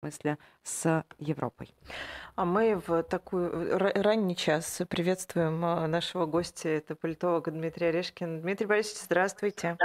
[0.00, 1.74] смысле с Европой.
[2.34, 8.40] А мы в такой ранний час приветствуем а, нашего гостя, это политолог Дмитрий Орешкин.
[8.40, 9.76] Дмитрий Борисович, здравствуйте.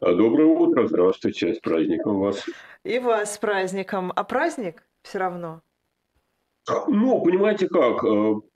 [0.00, 2.46] А, доброе утро, здравствуйте, с праздником вас.
[2.84, 4.12] И вас с праздником.
[4.14, 5.62] А праздник все равно?
[6.86, 8.04] Ну, понимаете как,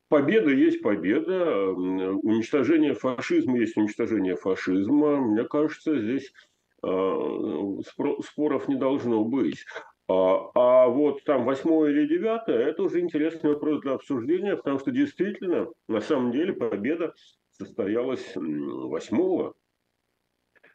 [0.08, 5.16] победа есть победа, уничтожение фашизма есть уничтожение фашизма.
[5.16, 6.32] Мне кажется, здесь
[6.80, 9.64] споров не должно быть.
[10.06, 14.90] А, а вот там восьмое или девятое, это уже интересный вопрос для обсуждения, потому что
[14.90, 17.14] действительно, на самом деле, победа
[17.50, 19.54] состоялась восьмого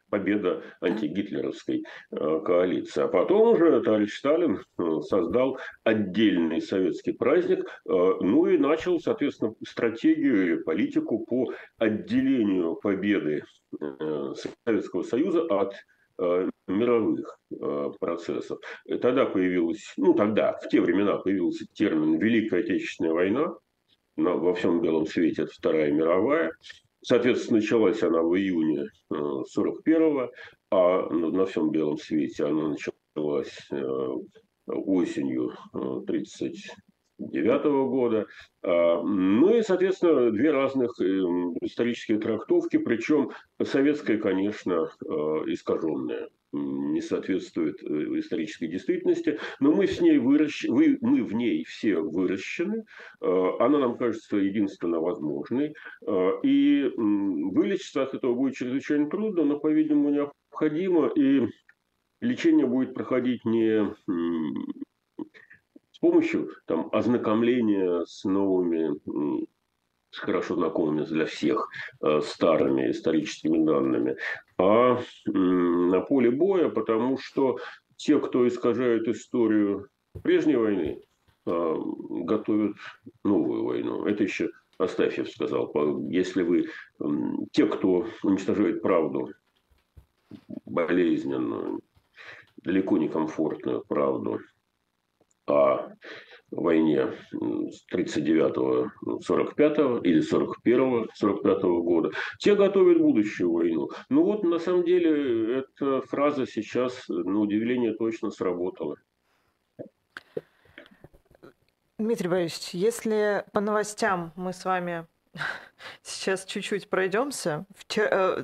[0.10, 3.04] победа антигитлеровской э, коалиции.
[3.04, 9.54] А потом уже товарищ Сталин э, создал отдельный советский праздник, э, ну и начал, соответственно,
[9.66, 13.44] стратегию и политику по отделению победы
[14.66, 15.76] Советского Союза от
[16.22, 18.60] Э, мировых э, процессов.
[19.02, 23.56] Тогда появилась, ну тогда, в те времена появился термин «Великая Отечественная война»,
[24.18, 26.52] во всем белом свете это Вторая мировая.
[27.02, 30.30] Соответственно, началась она в июне э, 41-го,
[30.72, 33.70] а на всем белом свете она началась
[34.68, 35.54] осенью
[36.06, 36.72] 30
[37.20, 38.28] 1999 года.
[38.64, 41.04] А, ну и, соответственно, две разных э,
[41.62, 43.32] исторические трактовки, причем
[43.62, 45.08] советская, конечно, э,
[45.48, 47.86] искаженная не соответствует э,
[48.20, 50.66] исторической действительности, но мы с ней выращ...
[50.68, 50.98] вы...
[51.02, 52.86] мы в ней все выращены,
[53.22, 55.76] она нам кажется единственно возможной,
[56.44, 61.48] и вылечиться от этого будет чрезвычайно трудно, но, по-видимому, необходимо, и
[62.20, 63.94] лечение будет проходить не
[66.00, 68.96] с помощью там, ознакомления с новыми
[70.14, 71.68] хорошо знакомыми для всех
[72.02, 74.16] э, старыми историческими данными,
[74.58, 77.58] а на поле боя, потому что
[77.98, 79.90] те, кто искажают историю
[80.24, 81.02] прежней войны,
[81.46, 81.76] э,
[82.24, 82.78] готовят
[83.26, 84.06] новую войну.
[84.06, 85.70] Это еще Астафьев сказал.
[86.10, 86.70] Если вы,
[87.52, 89.34] те, кто уничтожает правду,
[90.66, 91.82] болезненную,
[92.64, 94.40] далеко не комфортную правду,
[95.50, 95.94] а
[96.52, 103.90] войне с 39-го, 45-го или 41-го, 45-го года, те готовят будущую войну.
[104.10, 108.96] Ну вот, на самом деле, эта фраза сейчас, на удивление, точно сработала.
[111.98, 115.06] Дмитрий Борисович, если по новостям мы с вами
[116.02, 118.44] сейчас чуть-чуть пройдемся, вчера, э,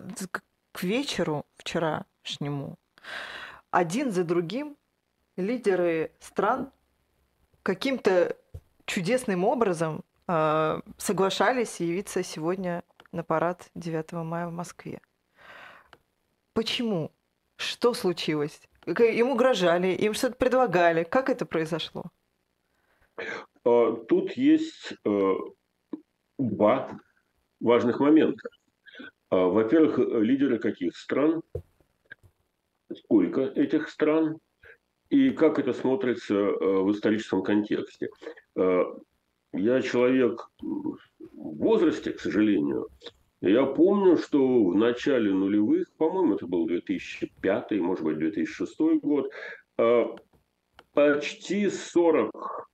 [0.71, 2.77] к вечеру вчерашнему
[3.71, 4.75] один за другим
[5.37, 6.71] лидеры стран
[7.65, 8.37] каким-то
[8.85, 15.01] чудесным образом э, соглашались явиться сегодня на парад 9 мая в Москве.
[16.53, 17.11] Почему?
[17.57, 18.61] Что случилось?
[18.85, 21.03] Им угрожали, им что-то предлагали.
[21.03, 22.03] Как это произошло?
[23.63, 25.33] А, тут есть э,
[26.37, 26.99] два
[27.59, 28.47] важных момента.
[29.31, 31.41] Во-первых, лидеры каких стран,
[32.93, 34.37] сколько этих стран,
[35.09, 38.09] и как это смотрится э, в историческом контексте.
[38.55, 38.83] Э,
[39.53, 40.97] я человек в
[41.31, 42.87] возрасте, к сожалению.
[43.41, 49.31] Я помню, что в начале нулевых, по-моему, это был 2005, может быть, 2006 год,
[49.77, 50.05] э,
[50.93, 52.69] почти 40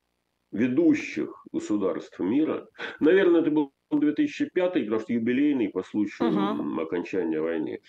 [0.52, 2.68] ведущих государств мира,
[3.00, 6.82] наверное, это был 2005, потому что юбилейный по случаю uh-huh.
[6.82, 7.82] окончания войны,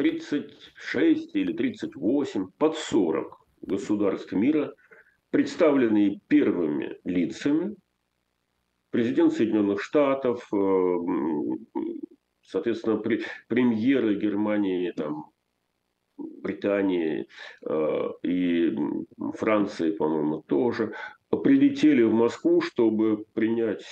[0.00, 4.72] 36 или 38, под 40 государств мира,
[5.28, 7.76] представленные первыми лицами,
[8.90, 10.96] президент Соединенных Штатов, э,
[12.42, 12.96] соответственно,
[13.48, 15.26] премьеры Германии, там,
[16.16, 17.26] Британии
[17.68, 18.74] э, и
[19.34, 20.94] Франции, по-моему, тоже,
[21.28, 23.84] прилетели в Москву, чтобы принять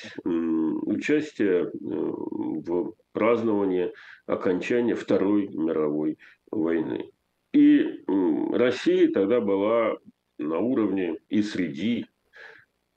[0.82, 3.92] участие э, в праздновании
[4.26, 6.18] окончания Второй мировой
[6.50, 7.10] войны.
[7.52, 8.04] И
[8.52, 9.96] Россия тогда была
[10.38, 12.06] на уровне и среди,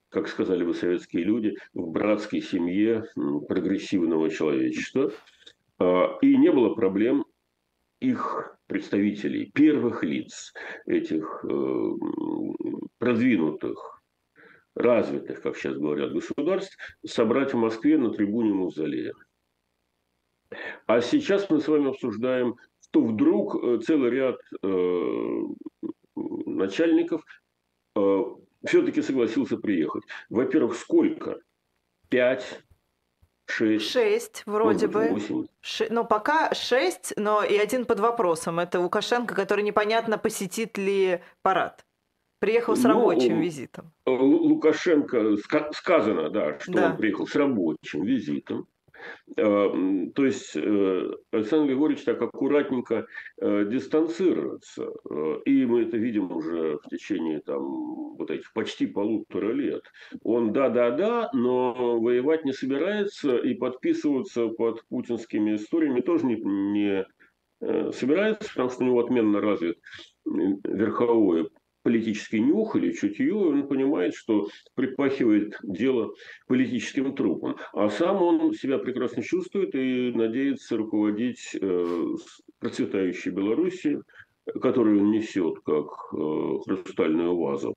[0.09, 3.05] как сказали бы советские люди, в братской семье
[3.47, 5.11] прогрессивного человечества.
[5.79, 7.25] А, и не было проблем
[7.99, 10.53] их представителей, первых лиц
[10.85, 11.91] этих э,
[12.97, 14.00] продвинутых
[14.75, 19.13] развитых, как сейчас говорят, государств собрать в Москве на трибуне Мавзолея.
[20.85, 25.41] А сейчас мы с вами обсуждаем, что вдруг э, целый ряд э,
[26.15, 27.23] начальников
[27.95, 28.23] э,
[28.65, 30.03] все-таки согласился приехать.
[30.29, 31.39] Во-первых, сколько?
[32.09, 32.63] Пять,
[33.47, 33.91] Шесть.
[33.91, 35.09] Шесть, вроде бы.
[35.09, 35.45] Восемь.
[35.61, 35.87] Ше...
[35.89, 38.59] Но пока шесть, но и один под вопросом.
[38.59, 41.85] Это Лукашенко, который непонятно посетит ли парад.
[42.41, 43.91] Приехал с ну, рабочим ну, визитом.
[44.07, 45.37] Лукашенко
[45.73, 46.89] сказано, да, что да.
[46.89, 48.65] он приехал с рабочим визитом.
[49.37, 49.69] Э,
[50.15, 53.05] то есть э, Александр Григорьевич так аккуратненько
[53.39, 54.89] э, дистанцируется.
[55.45, 59.83] И мы это видим уже в течение там, вот этих почти полутора лет.
[60.23, 67.05] Он да-да-да, но воевать не собирается и подписываться под путинскими историями тоже не, не
[67.91, 69.77] собирается, потому что у него отменно развит
[70.25, 71.45] верховое
[71.83, 76.13] политический нюх или чутье, он понимает, что предпахивает дело
[76.47, 77.57] политическим трупом.
[77.73, 82.05] А сам он себя прекрасно чувствует и надеется руководить э,
[82.59, 84.01] процветающей Белоруссией,
[84.61, 87.75] которую он несет как э, хрустальную вазу,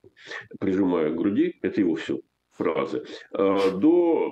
[0.58, 2.20] прижимая к груди, это его все
[2.52, 4.30] фразы, э, до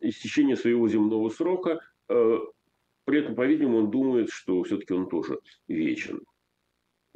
[0.00, 1.80] истечения своего земного срока.
[2.06, 6.20] При этом, по-видимому, он думает, что все-таки он тоже вечен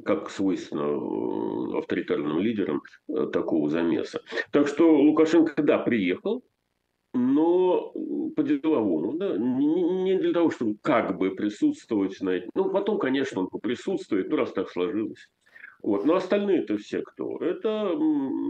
[0.03, 4.21] как свойственно э, авторитарным лидерам э, такого замеса.
[4.51, 6.43] Так что Лукашенко, да, приехал,
[7.13, 7.91] но
[8.35, 12.49] по-деловому, да, не для того, чтобы как бы присутствовать на этом.
[12.55, 15.29] Ну, потом, конечно, он поприсутствует, ну, раз так сложилось.
[15.83, 16.05] Вот.
[16.05, 17.37] Но остальные-то все кто?
[17.39, 17.91] Это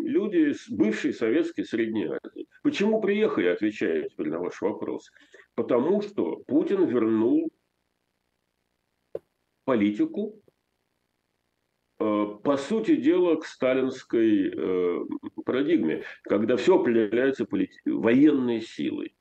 [0.05, 2.47] люди из бывшей советской Средней Азии.
[2.61, 5.11] Почему приехали, отвечаю теперь на ваш вопрос.
[5.55, 7.49] Потому что Путин вернул
[9.65, 10.42] политику
[12.43, 14.99] по сути дела, к сталинской э,
[15.45, 17.71] парадигме, когда все определяется полит...
[17.85, 19.15] военной силой.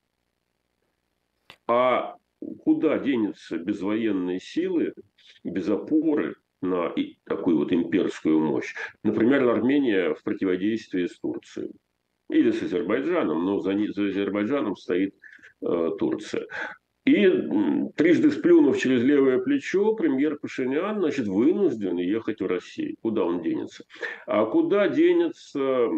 [1.69, 2.17] А
[2.65, 4.95] куда денется без военной силы,
[5.45, 6.93] без опоры на
[7.25, 8.75] такую вот имперскую мощь?
[9.05, 11.73] Например, Армения в противодействии с Турцией.
[12.31, 15.15] Или с Азербайджаном, но за, за Азербайджаном стоит
[15.61, 16.47] э, Турция.
[17.05, 17.29] И
[17.97, 22.97] трижды сплюнув через левое плечо, премьер Пашинян значит, вынужден ехать в Россию.
[23.03, 23.85] Куда он денется?
[24.27, 25.89] А куда денется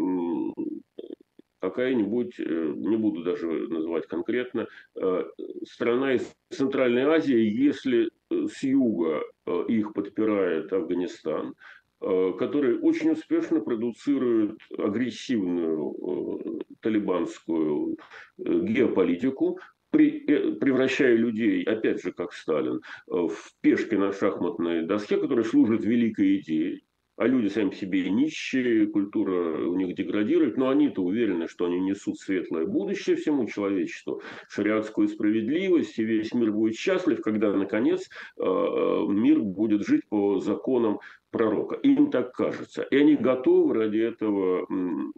[1.64, 4.66] какая-нибудь, э, не буду даже называть конкретно,
[4.96, 5.24] э,
[5.66, 9.22] страна из Центральной Азии, если э, с юга
[9.68, 11.54] их подпирает Афганистан,
[12.00, 17.98] который очень успешно продуцирует агрессивную талибанскую
[18.38, 19.58] геополитику,
[19.94, 26.38] превращая людей, опять же, как Сталин, э, в пешки на шахматной доске, которые служат великой
[26.38, 26.80] идее.
[27.16, 32.18] А люди сами себе нищие, культура у них деградирует, но они-то уверены, что они несут
[32.18, 39.40] светлое будущее всему человечеству, шариатскую справедливость, и весь мир будет счастлив, когда, наконец, э, мир
[39.40, 40.98] будет жить по законам
[41.34, 41.76] пророка.
[41.82, 42.82] Им так кажется.
[42.82, 44.66] И они готовы ради этого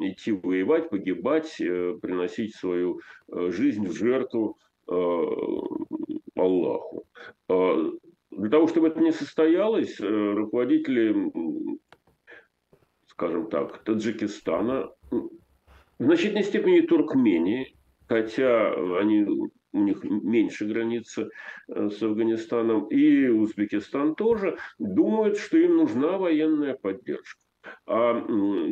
[0.01, 4.57] идти воевать, погибать, приносить свою жизнь в жертву
[4.89, 5.27] Э,
[6.37, 7.07] Аллаху.
[7.49, 11.33] Для того, чтобы это не состоялось, э, руководители,
[13.09, 17.75] скажем так, Таджикистана, в значительной степени Туркмении,
[18.07, 19.27] хотя они,
[19.77, 21.29] у них меньше границы
[21.69, 27.41] э, с Афганистаном, и Узбекистан тоже, думают, что им нужна военная поддержка.
[27.87, 28.25] А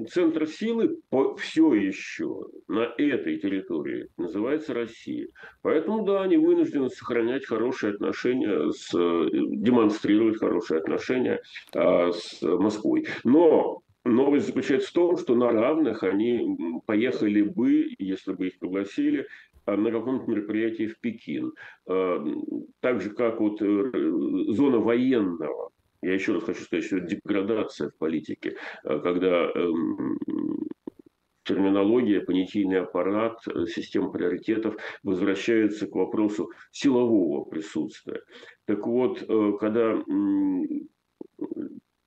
[0.08, 0.98] центр силы
[1.38, 5.28] все еще на этой территории называется Россия.
[5.62, 11.40] Поэтому, да, они вынуждены сохранять хорошие отношения, с, демонстрировать хорошие отношения
[11.74, 13.06] а, с Москвой.
[13.24, 19.26] Но Новость заключается в том, что на равных они поехали бы, если бы их пригласили,
[19.66, 21.52] на каком-то мероприятии в Пекин.
[21.88, 22.24] А,
[22.80, 23.90] так же, как вот э,
[24.48, 25.70] зона военного
[26.04, 30.18] я еще раз хочу сказать, что это деградация в политике, э, когда эм,
[31.44, 38.20] терминология, понятийный аппарат, э, система приоритетов возвращаются к вопросу силового присутствия.
[38.66, 39.98] Так вот, э, когда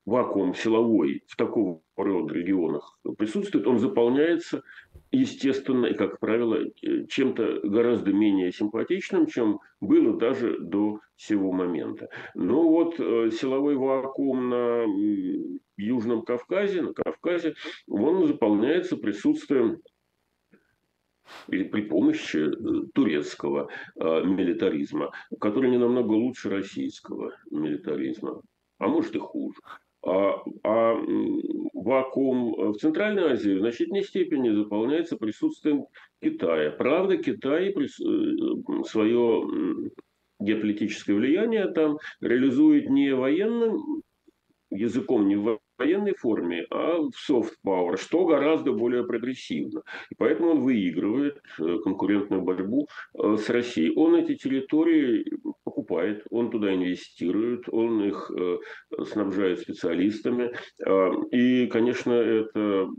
[0.07, 4.63] вакуум силовой в такого рода регионах присутствует, он заполняется
[5.11, 12.07] естественно, и, как правило, э, чем-то гораздо менее симпатичным, чем было даже до сего момента.
[12.35, 14.85] Но вот э, силовой вакуум на
[15.75, 17.55] Южном Кавказе, на Кавказе,
[17.89, 19.81] он заполняется присутствием
[21.49, 28.41] или при помощи э, турецкого милитаризма, который не намного лучше российского милитаризма,
[28.77, 29.59] а может и хуже.
[30.07, 30.95] А, а
[31.73, 35.85] вакуум в Центральной Азии в значительной степени заполняется присутствием
[36.21, 36.71] Китая.
[36.71, 39.91] Правда, Китай э, свое
[40.39, 44.03] геополитическое влияние там реализует не военным
[44.71, 45.35] языком, не
[45.77, 49.81] военной форме, а в soft power, что гораздо более прогрессивно.
[50.09, 53.93] И поэтому он выигрывает э, конкурентную борьбу э, с Россией.
[53.95, 55.25] Он эти территории
[55.63, 58.57] покупает, он туда инвестирует, он их э,
[59.05, 60.51] снабжает специалистами.
[61.31, 62.89] И, конечно, это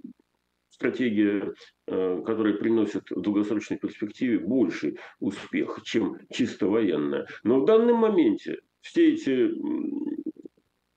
[0.70, 1.52] стратегия,
[1.87, 7.26] которая приносит в долгосрочной перспективе больший успех, чем чисто военная.
[7.42, 9.50] Но в данном моменте все эти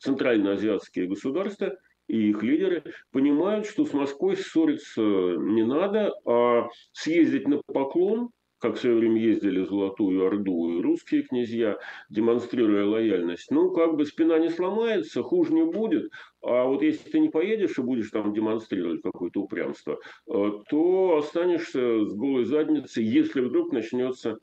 [0.01, 1.77] центральноазиатские государства
[2.07, 8.75] и их лидеры понимают, что с Москвой ссориться не надо, а съездить на поклон, как
[8.75, 11.77] в свое время ездили Золотую Орду и русские князья,
[12.09, 16.11] демонстрируя лояльность, ну, как бы спина не сломается, хуже не будет.
[16.43, 22.05] А вот если ты не поедешь и будешь там демонстрировать какое-то упрямство, э, то останешься
[22.05, 24.37] с голой задницей, если вдруг начнется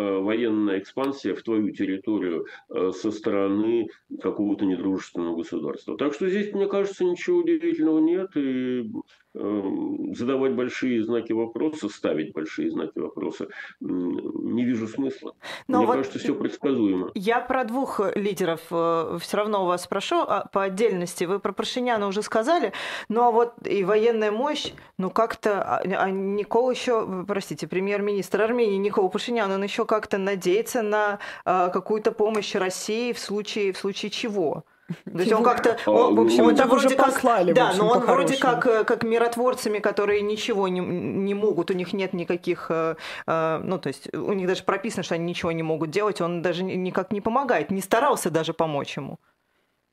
[0.00, 3.88] военная экспансия в твою территорию э, со стороны
[4.20, 5.96] какого-то недружественного государства.
[5.96, 8.36] Так что здесь, мне кажется, ничего удивительного нет.
[8.36, 8.90] И
[9.34, 13.48] задавать большие знаки вопроса, ставить большие знаки вопроса,
[13.80, 15.34] не вижу смысла.
[15.66, 17.10] Но Мне вот кажется, все предсказуемо.
[17.14, 21.24] Я про двух лидеров э, все равно у вас спрошу а по отдельности.
[21.24, 22.72] Вы про Прошиняна уже сказали,
[23.08, 29.08] но вот и военная мощь, ну как-то, а, а Никол еще, простите, премьер-министр Армении Никол
[29.08, 34.64] Пашинян, он еще как-то надеется на а, какую-то помощь России в случае, в случае чего?
[34.86, 37.90] То есть он как-то, а, он, в общем, это вроде как, послали, да, общем, но
[37.90, 42.66] он вроде как, э, как миротворцами, которые ничего не, не могут, у них нет никаких,
[42.68, 46.20] э, э, ну, то есть у них даже прописано, что они ничего не могут делать,
[46.20, 49.18] он даже никак не помогает, не старался даже помочь ему.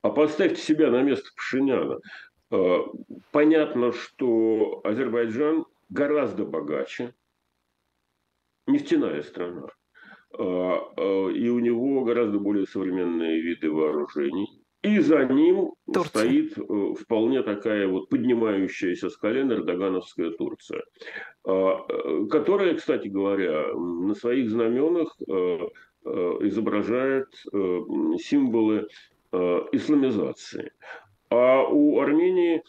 [0.02, 2.00] А поставьте себя на место Пашиняна.
[3.32, 7.14] Понятно, что Азербайджан гораздо богаче,
[8.68, 9.68] нефтяная страна,
[10.34, 16.10] и у него гораздо более современные виды вооружений и за ним Турция.
[16.10, 20.84] стоит э, вполне такая вот поднимающаяся с колен эрдогановская Турция,
[21.46, 25.60] а, э, которая, кстати говоря, на своих знаменах э,
[26.04, 27.28] изображает
[28.18, 28.88] символы
[29.72, 30.72] исламизации.
[31.30, 32.64] А у Армении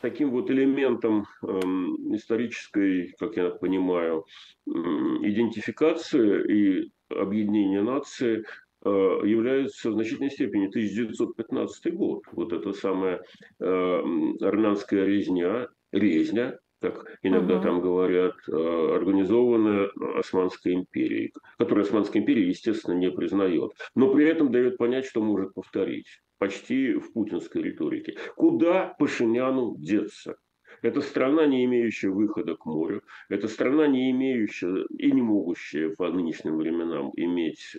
[0.00, 4.26] таким вот элементом эм, исторической, как я понимаю,
[4.66, 8.44] идентификации и объединения нации
[8.88, 12.24] является в значительной степени 1915 год.
[12.32, 13.22] Вот это самая
[13.60, 14.02] э,
[14.40, 17.62] армянская резня, резня, как иногда угу.
[17.62, 24.50] там говорят, э, организованная Османской империей, которую Османская империя, естественно, не признает, но при этом
[24.50, 26.08] дает понять, что может повторить
[26.38, 28.16] почти в путинской риторике.
[28.36, 30.36] Куда Пашиняну деться?
[30.82, 33.02] Это страна, не имеющая выхода к морю.
[33.28, 37.76] Это страна, не имеющая и не могущая по нынешним временам иметь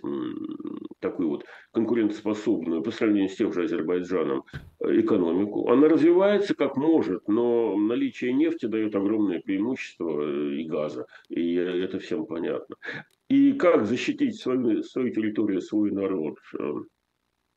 [1.00, 4.44] такую вот конкурентоспособную по сравнению с тем же Азербайджаном
[4.80, 5.70] э, экономику.
[5.70, 11.06] Она развивается как может, но наличие нефти дает огромное преимущество э, и газа.
[11.28, 12.76] И это всем понятно.
[13.28, 16.72] И как защитить свою, свою территорию, свой народ, э,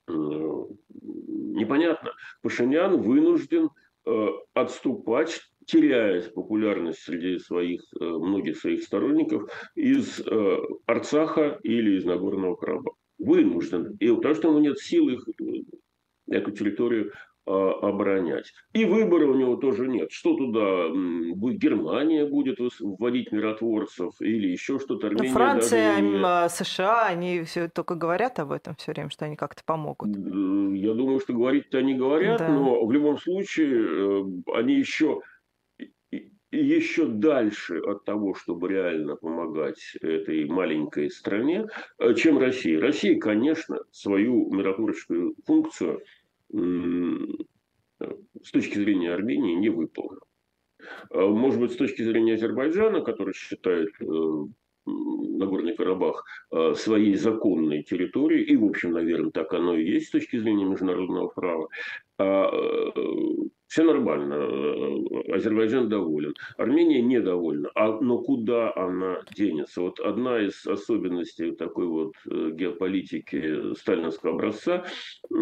[0.10, 2.12] непонятно.
[2.42, 3.70] Пашинян вынужден Э,
[4.54, 12.56] отступать, теряя популярность среди своих, э, многих своих сторонников из э, Арцаха или из Нагорного
[12.56, 12.98] Карабаха.
[13.20, 13.98] Вынужден.
[14.00, 15.28] И потому что у него нет сил их,
[16.30, 17.12] эту территорию
[17.48, 18.54] оборонять.
[18.74, 20.12] И выбора у него тоже нет.
[20.12, 20.89] Что туда?
[21.54, 25.08] Германия будет вводить миротворцев или еще что-то?
[25.08, 26.22] Армения Франция, не...
[26.24, 30.10] А, США, они все только говорят об этом все время, что они как-то помогут.
[30.10, 32.50] Я думаю, что говорить-то они говорят, да.
[32.50, 34.24] но в любом случае э,
[34.54, 35.22] они еще
[36.51, 41.68] еще дальше от того, чтобы реально помогать этой маленькой стране,
[42.00, 42.80] э, чем Россия.
[42.80, 46.01] Россия, конечно, свою миротворческую функцию
[48.44, 50.22] с точки зрения Армении не выполнил.
[51.10, 54.06] А, может быть, с точки зрения Азербайджана, который считает э,
[54.86, 60.12] Нагорный Карабах э, своей законной территорией, и, в общем, наверное, так оно и есть с
[60.12, 61.70] точки зрения международного права, а,
[63.67, 64.33] все нормально.
[64.33, 66.33] Э, Азербайджан доволен.
[66.57, 67.69] Армения недовольна.
[67.75, 69.81] А, но куда она денется?
[69.81, 74.86] Вот одна из особенностей такой вот э, геополитики сталинского образца.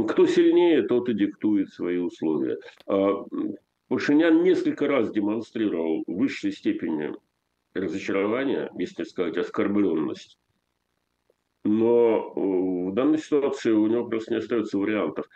[0.09, 2.57] Кто сильнее, тот и диктует свои условия.
[2.87, 3.23] А,
[3.87, 7.13] Пашинян несколько раз демонстрировал в высшей степени
[7.75, 10.39] разочарования, если сказать, оскорбленность.
[11.63, 15.27] Но в данной ситуации у него просто не остается вариантов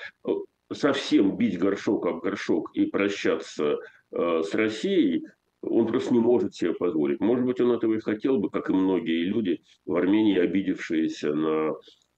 [0.72, 3.78] совсем бить горшок об горшок и прощаться
[4.12, 5.26] э, с Россией,
[5.62, 7.20] он просто не может себе позволить.
[7.20, 11.74] Может быть, он этого и хотел бы, как и многие люди в Армении, обидевшиеся на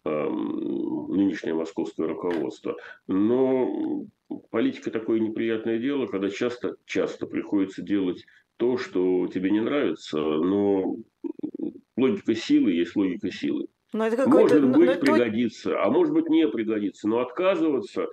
[0.05, 2.77] э, нынешнее московское руководство.
[3.07, 4.05] Но
[4.51, 8.25] политика такое неприятное дело, когда часто, часто приходится делать
[8.57, 10.97] то, что тебе не нравится, но
[11.97, 13.67] логика силы есть логика силы.
[13.93, 15.83] Но это может быть, но пригодится, это...
[15.83, 17.07] а может быть, не пригодится.
[17.09, 18.07] Но отказываться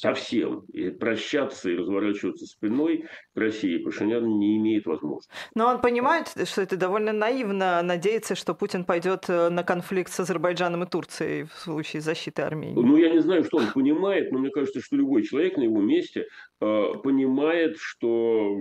[0.00, 0.60] совсем.
[0.72, 3.04] И прощаться и разворачиваться спиной
[3.34, 5.30] к России Пашинян не имеет возможности.
[5.54, 10.20] Но он понимает, что это довольно наивно надеяться, что Путин пойдет э, на конфликт с
[10.20, 12.80] Азербайджаном и Турцией в случае защиты Армении.
[12.80, 15.80] Ну, я не знаю, что он понимает, но мне кажется, что любой человек на его
[15.80, 16.26] месте
[16.60, 18.56] э, понимает, что...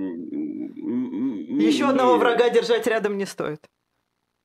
[1.60, 3.62] Еще одного врага держать рядом не стоит.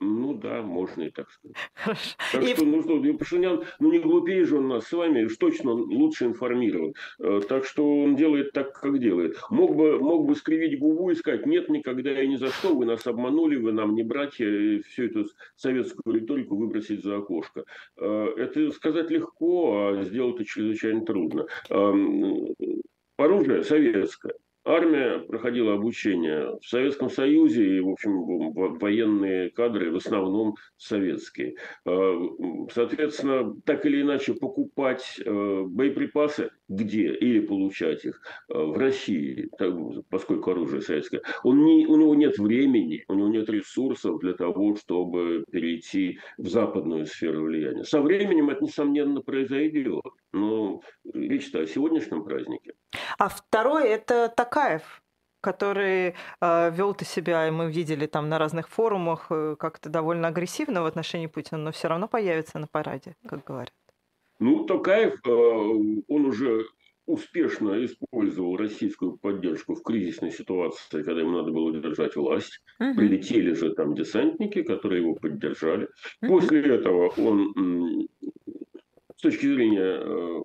[0.00, 1.56] Ну да, можно и так сказать.
[1.74, 2.16] Хорошо.
[2.32, 2.54] Так и...
[2.54, 5.82] что, ну что, Пашинян, ну не глупее же он нас с вами, уж точно он
[5.82, 6.94] лучше информирован.
[7.20, 9.36] Э, так что он делает так, как делает.
[9.50, 12.86] Мог бы, мог бы скривить губу и сказать, нет, никогда и ни за что, вы
[12.86, 17.64] нас обманули, вы нам не братья, и всю эту советскую риторику выбросить за окошко.
[17.96, 21.46] Э, это сказать легко, а сделать это чрезвычайно трудно.
[21.70, 22.54] Эм,
[23.16, 24.34] оружие советское.
[24.64, 31.56] Армия проходила обучение в Советском Союзе, и, в общем, военные кадры в основном советские.
[31.84, 32.14] Э,
[32.72, 39.50] соответственно, так или иначе покупать э, боеприпасы где или получать их э, в России,
[40.10, 44.76] поскольку оружие советское, он не, у него нет времени, у него нет ресурсов для того,
[44.76, 47.84] чтобы перейти в западную сферу влияния.
[47.84, 50.04] Со временем это, несомненно, произойдет.
[50.32, 50.80] Но
[51.12, 52.72] речь-то о сегодняшнем празднике.
[53.18, 55.02] А второй– это Такаев,
[55.40, 60.82] который э, вел-то себя, и мы видели там на разных форумах, э, как-то довольно агрессивно
[60.82, 63.72] в отношении Путина, но все равно появится на параде, как говорят.
[64.40, 66.66] Ну, Токаев, э, он уже
[67.06, 72.60] успешно использовал российскую поддержку в кризисной ситуации, когда ему надо было держать власть.
[72.80, 72.94] Угу.
[72.96, 75.88] Прилетели же там десантники, которые его поддержали.
[76.20, 78.08] После этого он
[79.16, 80.42] с точки зрения э,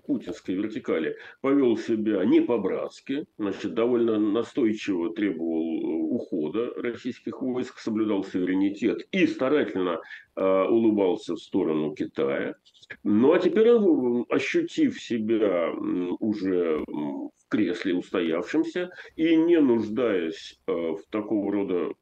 [0.00, 8.24] путинской вертикали повел себя не по-братски, значит, довольно настойчиво требовал э, ухода российских войск, соблюдал
[8.24, 10.00] суверенитет и старательно
[10.36, 12.54] э, улыбался в сторону Китая.
[13.04, 15.70] Ну а теперь он, ощутив себя
[16.20, 21.92] уже в кресле устоявшимся и не нуждаясь э, в такого рода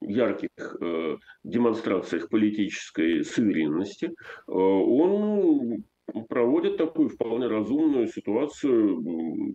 [0.00, 4.12] ярких э, демонстрациях политической суверенности, э,
[4.46, 5.84] он
[6.28, 9.54] проводит такую вполне разумную ситуацию,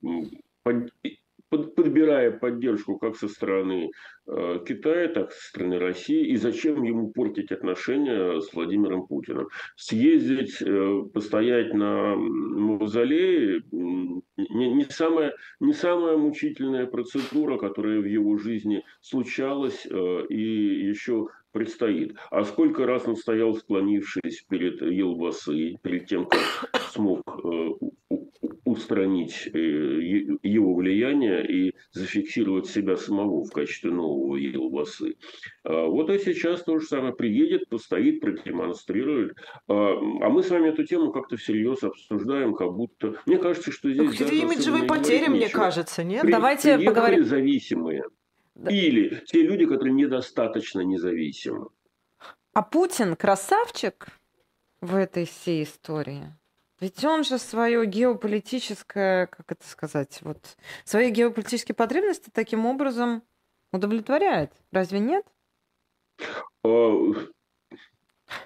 [1.57, 3.91] подбирая поддержку как со стороны
[4.27, 6.27] э, Китая, так и со стороны России.
[6.27, 9.47] И зачем ему портить отношения с Владимиром Путиным?
[9.75, 18.37] Съездить, э, постоять на мавзолее не, не, самая, не самая мучительная процедура, которая в его
[18.37, 22.15] жизни случалась э, и еще предстоит.
[22.31, 27.23] А сколько раз он стоял, склонившись перед Елбасы, перед тем, как смог
[28.65, 35.15] устранить э, его влияние и зафиксировать себя самого в качестве нового Елбасы.
[35.63, 39.35] А вот и сейчас то же самое приедет, постоит, продемонстрирует.
[39.67, 43.15] А, а мы с вами эту тему как-то всерьез обсуждаем, как будто...
[43.25, 44.09] Мне кажется, что здесь...
[44.09, 46.21] Какие-то имиджевые потери, мне кажется, нет?
[46.21, 47.23] При, Давайте поговорим.
[47.23, 48.03] зависимые.
[48.55, 51.69] Или те люди, которые недостаточно независимы.
[52.53, 54.07] А Путин красавчик
[54.79, 56.33] в этой всей истории?
[56.79, 63.23] Ведь он же свое геополитическое, как это сказать, вот свои геополитические потребности таким образом
[63.71, 64.51] удовлетворяет.
[64.71, 65.25] Разве нет?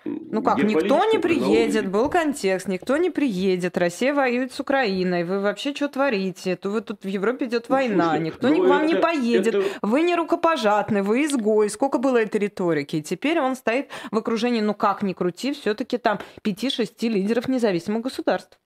[0.06, 5.40] Ну как, никто не приедет, был контекст, никто не приедет, Россия воюет с Украиной, вы
[5.40, 6.56] вообще что творите?
[6.56, 8.96] То вы тут в Европе идет ну, война, Слушайте, никто ну, к вам это, не
[8.96, 9.66] поедет, это...
[9.82, 11.70] вы не рукопожатны, вы изгой.
[11.70, 12.98] Сколько было этой риторики?
[12.98, 18.04] И теперь он стоит в окружении, ну как ни крути, все-таки там 5-6 лидеров независимых
[18.04, 18.60] государств.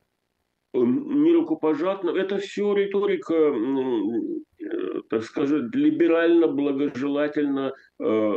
[0.73, 8.33] Не рукопожатно, это все риторика, э, так сказать, либерально, благожелательно э,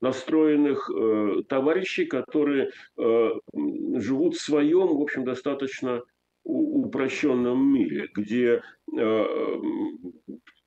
[0.00, 3.30] настроенных э, товарищей, которые э,
[3.96, 6.02] живут в своем, в общем, достаточно
[6.44, 8.62] упрощенном мире, где
[8.96, 9.24] э,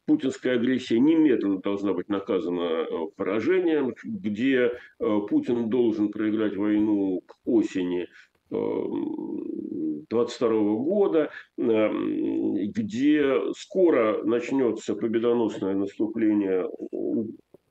[0.10, 7.36] путинская агрессия немедленно должна быть наказана э, поражением, где э, Путин должен проиграть войну к
[7.46, 8.08] осени
[8.50, 16.68] 22 э, года, где скоро начнется победоносное наступление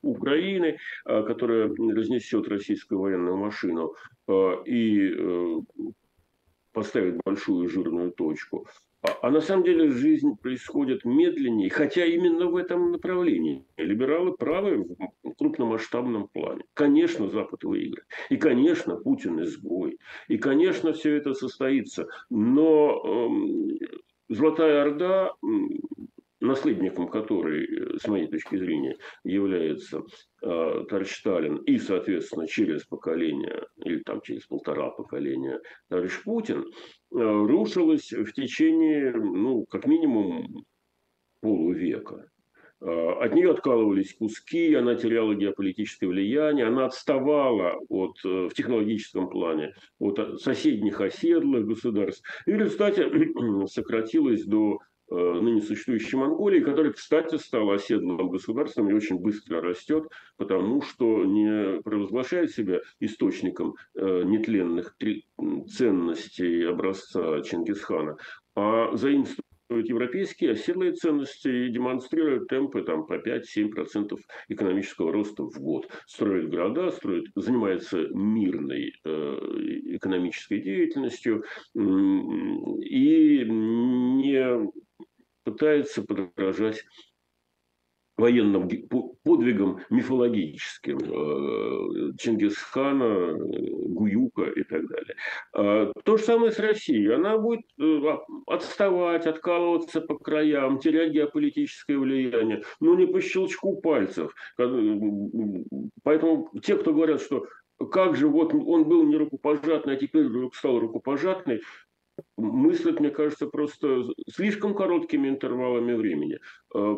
[0.03, 3.95] Украины, э, которая разнесет российскую военную машину.
[4.29, 5.61] Э, и э,
[6.73, 8.67] поставить большую жирную точку.
[9.03, 13.65] А, а на самом деле жизнь происходит медленнее, хотя именно в этом направлении.
[13.77, 14.87] Либералы правы
[15.23, 16.65] в крупномасштабном плане.
[16.75, 18.07] Конечно, Запад выиграет.
[18.29, 19.99] И, конечно, Путин изгой.
[20.29, 22.07] И, конечно, все это состоится.
[22.29, 23.85] Но э,
[24.29, 25.33] Золотая Орда
[26.41, 30.03] наследником которой, э, с моей точки зрения, является
[30.43, 36.65] э, товарищ Сталин и, соответственно, через поколение, или там через полтора поколения товарищ Путин, э,
[37.11, 40.65] рушилась в течение, ну, как минимум,
[41.41, 42.29] полувека.
[42.81, 49.29] Э, от нее откалывались куски, она теряла геополитическое влияние, она отставала от, э, в технологическом
[49.29, 53.11] плане от соседних оседлых государств и в результате
[53.67, 54.79] сократилась до
[55.11, 61.81] ныне существующей Монголии, которая, кстати, стала оседлым государством и очень быстро растет, потому что не
[61.83, 64.97] провозглашает себя источником э, нетленных
[65.69, 68.17] ценностей образца Чингисхана,
[68.55, 74.19] а заимствует европейские оседлые ценности и демонстрируют темпы там, по 5-7%
[74.49, 75.89] экономического роста в год.
[76.07, 79.11] Строят города, строят, занимается мирной э,
[79.97, 81.45] экономической деятельностью
[81.75, 84.69] и не
[85.51, 86.85] пытается подражать
[88.19, 88.69] военным
[89.23, 95.15] подвигам мифологическим э, Чингисхана, Гуюка и так далее.
[95.55, 97.15] А, то же самое с Россией.
[97.15, 98.01] Она будет э,
[98.49, 104.35] отставать, откалываться по краям, терять геополитическое влияние, но не по щелчку пальцев.
[106.03, 107.47] Поэтому те, кто говорят, что
[107.93, 111.61] как же вот он был не рукопожатный, а теперь вдруг стал рукопожатный,
[112.37, 116.39] мыслят, мне кажется, просто слишком короткими интервалами времени.
[116.75, 116.97] Э,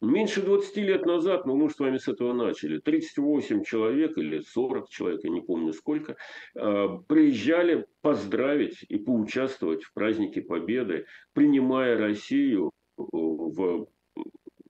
[0.00, 4.88] меньше 20 лет назад, ну мы с вами с этого начали, 38 человек или 40
[4.88, 6.16] человек, я не помню сколько,
[6.54, 13.86] э, приезжали поздравить и поучаствовать в празднике Победы, принимая Россию в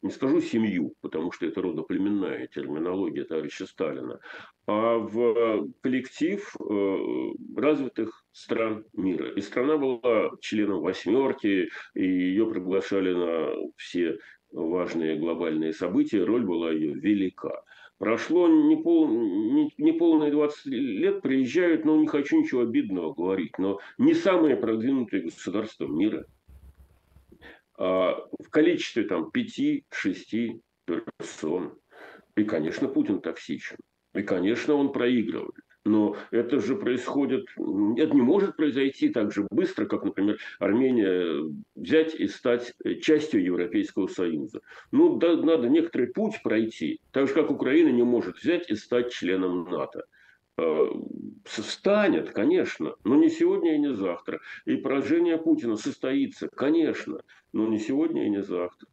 [0.03, 4.19] не скажу семью, потому что это родоплеменная терминология товарища Сталина,
[4.67, 9.33] в коллектив э, развитых стран мира.
[9.33, 14.19] И страна была членом восьмерки, и ее приглашали на все
[14.53, 17.65] важные глобальные события, роль была ее велика.
[17.99, 19.09] Прошло не, пол,
[19.79, 25.23] не, полные 20 лет, приезжают, ну, не хочу ничего обидного говорить, но не самые продвинутые
[25.23, 26.25] государства мира–
[27.83, 31.79] а, в количестве там 5-6 персон.
[32.37, 33.77] И, конечно, Путин токсичен.
[34.15, 35.55] И, конечно, он проигрывает.
[35.85, 42.15] Но это же происходит, это не может произойти так же быстро, как, например, Армения взять
[42.15, 44.61] и стать частью Европейского Союза.
[44.93, 49.13] Ну, да, надо некоторый путь пройти, так же, как Украина не может взять и стать
[49.13, 50.05] членом НАТО.
[50.59, 50.87] Э,
[51.47, 54.41] станет, конечно, но не сегодня и не завтра.
[54.67, 57.23] И поражение Путина состоится, конечно,
[57.53, 58.89] но не сегодня и не завтра.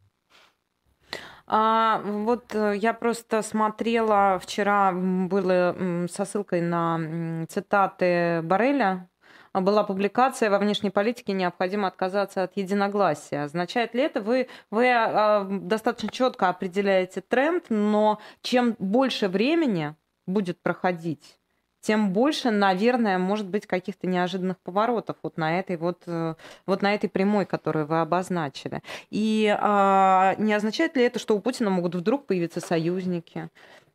[1.52, 9.10] А, вот э, я просто смотрела вчера, было со ссылкой на цитаты Бареля,
[9.52, 13.42] была публикация во внешней политике необходимо отказаться от единогласия.
[13.42, 20.62] Означает ли это, вы, вы а, достаточно четко определяете тренд, но чем больше времени будет
[20.62, 21.39] проходить
[21.80, 26.34] тем больше, наверное, может быть каких-то неожиданных поворотов вот на этой вот, э,
[26.66, 28.82] вот на этой прямой, которую вы обозначили.
[29.10, 33.48] И а, не означает ли это, что у Путина могут вдруг появиться союзники?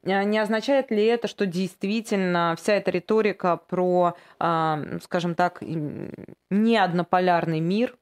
[0.05, 6.77] А, не означает ли это, что действительно вся эта риторика про, а, скажем так, не
[6.77, 7.95] однополярный мир,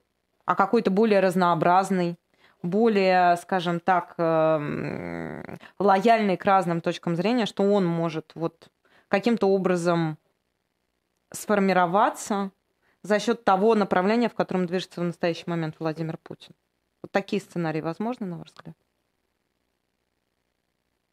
[0.46, 2.18] а какой-то более разнообразный,
[2.62, 8.70] более, скажем так, эм, лояльный к разным точкам зрения, что он может вот
[9.14, 10.18] каким-то образом
[11.30, 12.52] сформироваться
[13.04, 16.56] за счет того направления, в котором движется в настоящий момент Владимир Путин.
[17.04, 18.76] Вот такие сценарии возможны, на ваш взгляд?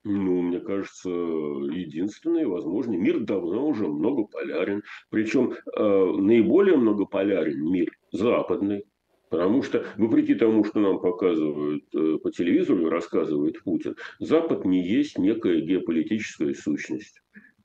[0.05, 2.97] Ну, мне кажется, единственный возможный.
[2.97, 4.83] Мир давно уже многополярен.
[5.11, 8.87] Причем э, наиболее многополярен мир западный.
[9.29, 15.19] Потому что, вопреки тому, что нам показывают э, по телевизору, рассказывает Путин, Запад не есть
[15.19, 17.21] некая геополитическая сущность.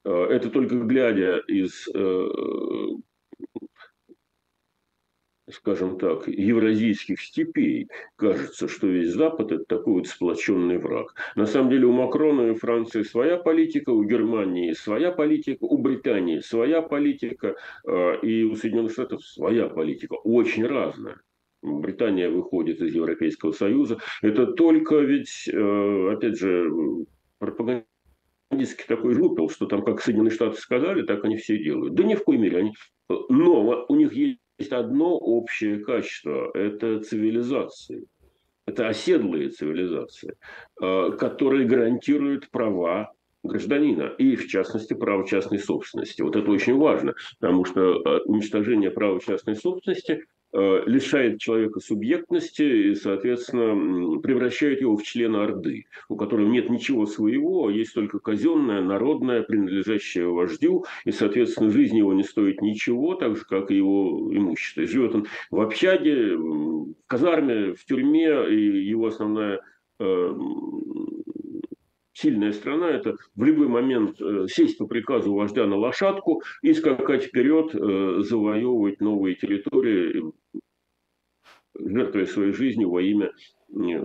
[0.06, 2.28] Э, это только глядя из, э,
[5.50, 11.16] скажем так, евразийских степей, кажется, что весь Запад– это такой вот сплоченный враг.
[11.36, 16.40] На самом деле у Макрона и Франции своя политика, у Германии своя политика, у Британии
[16.40, 17.56] своя политика,
[17.88, 21.20] э, и у Соединенных Штатов своя политика, очень разная.
[21.64, 23.98] Британия выходит из Европейского Союза.
[24.22, 26.70] Это только ведь, опять же,
[27.40, 27.88] пропаганда
[28.56, 31.94] пропагандистский такой жупел, что там как Соединенные Штаты сказали, так они все делают.
[31.94, 32.58] Да ни в коей мере.
[32.58, 32.74] Они
[33.30, 38.08] Но у них есть одно общее качество– это цивилизации.
[38.66, 40.36] Это оседлые цивилизации,
[40.76, 43.12] которые гарантируют права
[43.44, 46.24] гражданина и, в частности, право частной собственности.
[46.24, 52.64] Вот это очень важно, потому что э, уничтожение права частной собственности э, лишает человека субъектности
[52.64, 58.20] и, соответственно, превращает его в члена Орды, у которого нет ничего своего, а есть только
[58.20, 63.76] казенное, народное, принадлежащее вождю, и, соответственно, жизнь его не стоит ничего, так же, как и
[63.76, 64.82] его имущество.
[64.82, 69.62] И живет он в общаге, в казарме, в тюрьме, и его основная
[70.00, 70.36] э,
[72.16, 77.26] сильная страна– это в любой момент э, сесть по приказу вождя на лошадку и скакать
[77.26, 80.24] вперед, э, завоевывать новые территории,
[81.80, 83.32] жертвуя своей жизнью во имя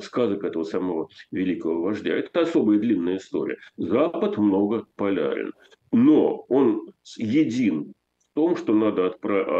[0.00, 2.14] сказок этого самого великого вождя.
[2.14, 3.58] Это особая длинная история.
[3.76, 5.52] Запад много полярен.
[5.92, 9.08] Но он един в том, что надо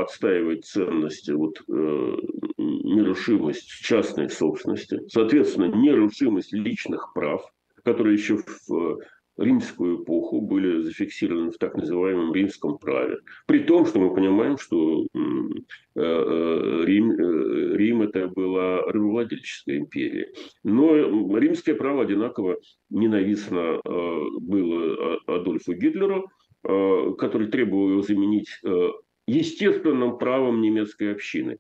[0.03, 2.17] отстаивать ценности, вот, э,
[2.57, 7.45] нерушимость частной собственности, соответственно, нерушимость личных прав–
[7.85, 8.97] которые еще в э,
[9.41, 13.19] римскую эпоху были зафиксированы в так называемом римском праве.
[13.47, 15.19] При том, что мы понимаем, что э,
[15.97, 17.17] э, Рим,
[17.75, 20.33] Рим это была рабовладельческая империя.
[20.63, 20.95] Но
[21.39, 22.59] римское право одинаково
[22.91, 26.29] ненавистно было Адольфу Гитлеру,
[26.63, 28.61] который требовал его заменить
[29.27, 31.59] естественным правом немецкой общины.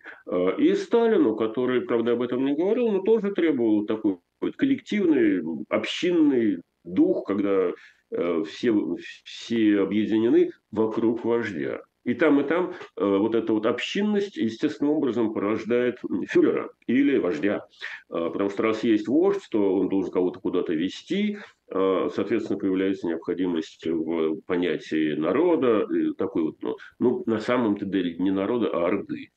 [0.58, 4.18] И Сталину, который, правда, об этом не говорил, но тоже требовал такой
[4.56, 7.72] коллективный, общинный дух, когда
[8.10, 11.82] э, все, все объединены вокруг вождя.
[12.02, 17.66] И там, и там э, вот эта вот общинность естественным образом порождает фюрера или вождя.
[18.08, 21.38] Э, потому что раз есть вождь, то он должен кого-то куда-то вести,
[21.68, 25.86] соответственно, появляется необходимость в понятии народа,
[26.18, 29.30] такой вот, ну, ну на самом-то деле не народа, а орды.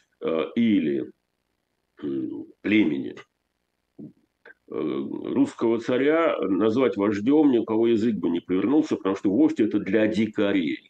[0.56, 1.12] Или
[2.62, 3.16] племени.
[4.74, 4.78] Э,
[5.36, 9.78] русского царя назвать вождем ни у кого язык бы не повернулся, потому что вождь это
[9.78, 10.90] для дикарей.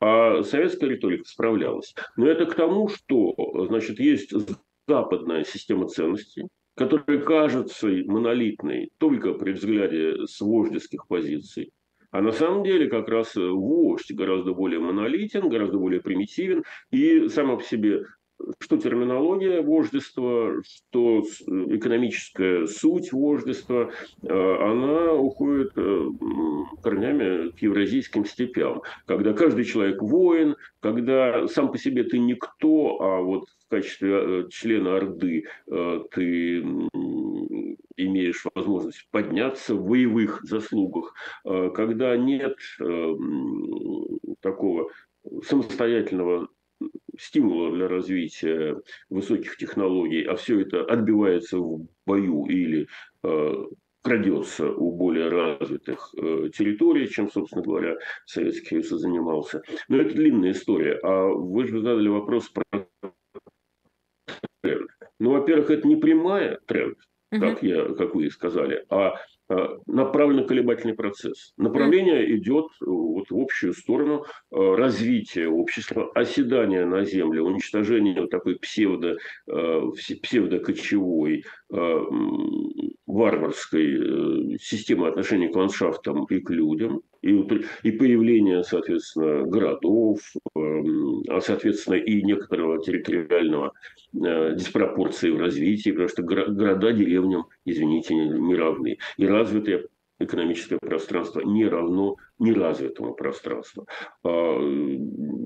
[0.00, 1.94] А советская риторика справлялась.
[2.16, 3.34] Но это к тому, что
[3.68, 4.34] значит, есть
[4.86, 11.70] западная система ценностей, которая кажется монолитной только при взгляде с вождеских позиций.
[12.10, 17.56] А на самом деле как раз вождь гораздо более монолитен, гораздо более примитивен и сама
[17.56, 18.02] по себе
[18.58, 23.90] что терминология вождества, что экономическая суть вождества,
[24.22, 26.08] э, она уходит э,
[26.82, 33.20] корнями к евразийским степям, когда каждый человек воин, когда сам по себе ты никто, а
[33.22, 35.44] вот в качестве э, члена Орды
[36.12, 36.58] ты
[37.96, 42.56] имеешь возможность подняться в боевых заслугах, когда нет
[44.40, 44.90] такого
[45.42, 46.48] самостоятельного
[47.18, 52.88] стимула для развития высоких технологий, а все это отбивается в бою или
[53.22, 53.54] э,
[54.06, 59.62] крадется у более развитых э, территорий, чем, собственно говоря, Советский Союз занимался.
[59.88, 60.98] Но это длинная история.
[61.02, 62.64] А вы же задали вопрос про
[64.62, 64.90] тренд.
[65.18, 66.98] Ну, во-первых, это не прямая тренд,
[67.30, 69.16] как, я, как вы и сказали, а
[69.48, 71.52] Э, направленно-колебательный процесс.
[71.56, 78.30] Направление идет э, вот в общую сторону э, развития общества, оседания на земле, уничтожения вот
[78.30, 81.44] такой псевдо, псевдокочевой,
[83.06, 87.30] варварской системы отношений к ландшафтам и к людям, и,
[87.82, 90.20] и появление, соответственно, городов,
[90.54, 93.72] а, соответственно, и некоторого территориального
[94.12, 98.98] диспропорции в развитии, потому что города деревням, извините, не равны.
[99.18, 99.86] И развитое
[100.18, 103.86] экономическое пространство не равно неразвитому пространству.
[104.24, 104.56] А,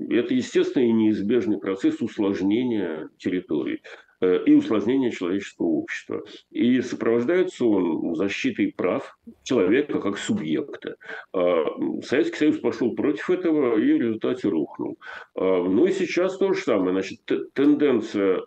[0.09, 3.81] это естественный и неизбежный процесс усложнения территорий
[4.21, 6.23] э, и усложнения человеческого общества.
[6.51, 10.95] И сопровождается он защитой прав человека как субъекта.
[11.33, 11.65] А,
[12.03, 14.97] Советский Союз пошел против этого и в результате рухнул.
[15.35, 16.91] А, ну и сейчас то же самое.
[16.91, 17.19] Значит,
[17.53, 18.41] тенденция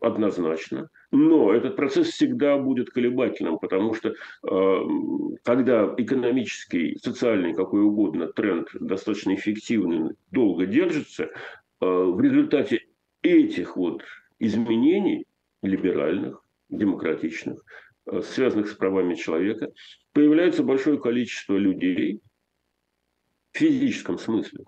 [0.00, 0.88] однозначно.
[1.10, 4.80] Но этот процесс всегда будет колебательным, потому что э,
[5.42, 11.28] когда экономический, социальный, какой угодно тренд достаточно эффективный, долго держится, э,
[11.80, 12.86] в результате
[13.22, 14.02] этих вот
[14.38, 15.26] изменений
[15.62, 17.64] либеральных, демократичных,
[18.06, 19.72] э, связанных с правами человека,
[20.12, 22.20] появляется большое количество людей
[23.52, 24.64] в физическом смысле,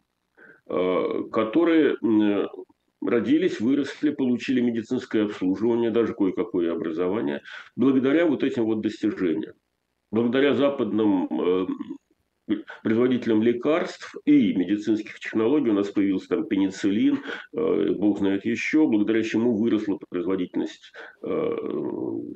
[0.67, 1.97] которые
[3.01, 7.43] родились, выросли, получили медицинское обслуживание, даже кое-какое образование,
[7.77, 9.55] благодаря вот этим вот достижениям.
[10.11, 11.67] Благодаря западным э,
[12.83, 15.71] производителем лекарств и медицинских технологий.
[15.71, 21.57] У нас появился там пенициллин, э, бог знает еще, благодаря чему выросла производительность, э,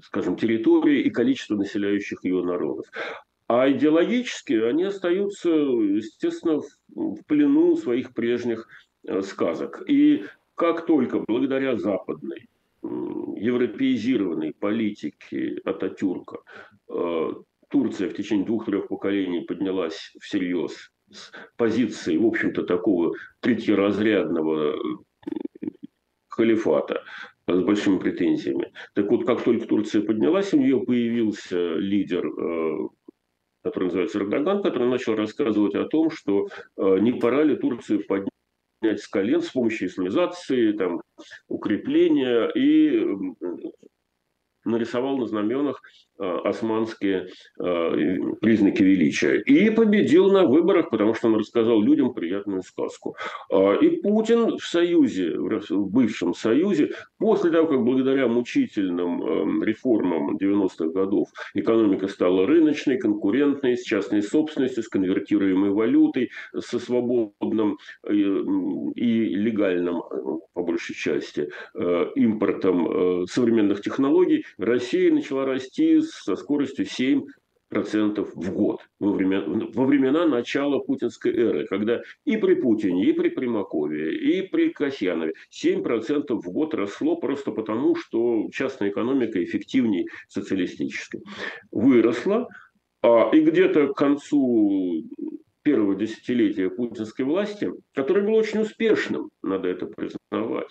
[0.03, 2.87] скажем, территории и количество населяющих ее народов.
[3.49, 8.67] А идеологически они остаются, естественно, в плену своих прежних
[9.07, 9.83] э, сказок.
[9.89, 10.25] И
[10.63, 12.49] как только благодаря западной
[12.83, 16.39] европеизированной политике Ататюрка
[17.69, 25.67] Турция в течение двух-трех поколений поднялась всерьез с позиции, в общем-то, такого третьеразрядного э,
[26.29, 27.03] халифата
[27.49, 28.73] с большими претензиями.
[28.95, 32.89] Так вот, как только Турция поднялась, у нее появился лидер, э,
[33.65, 36.47] который называется Эрдоган, который начал рассказывать о том, что
[36.77, 38.32] э, не пора ли Турцию поднять
[38.83, 41.01] с колен с помощью исламизации, там,
[41.49, 43.07] укрепления и
[44.65, 45.83] нарисовал на знаменах
[46.23, 49.41] османские э, признаки величия.
[49.41, 53.17] И победил на выборах, потому что он рассказал людям приятную сказку.
[53.51, 60.37] А, и Путин в Союзе, в бывшем Союзе, после того, как благодаря мучительным эм, реформам
[60.37, 68.13] 90-х годов экономика стала рыночной, конкурентной, с частной собственностью, с конвертируемой валютой, со свободным э,
[68.13, 70.03] и легальным,
[70.55, 71.49] по большей части,
[72.15, 77.25] импортом современных технологий, Россия начала расти со скоростью 7
[77.73, 83.13] процентов в год во, времена, во времена начала путинской эры, когда и при Путине, и
[83.13, 90.05] при Примакове, и при Касьянове 7% в год росло просто потому, что частная экономика эффективнее
[90.29, 91.23] социалистической.
[91.71, 92.47] Выросла,
[93.03, 95.05] а, и где-то к концу
[95.63, 100.69] первого десятилетия путинской власти, который был очень успешным, надо это признавать,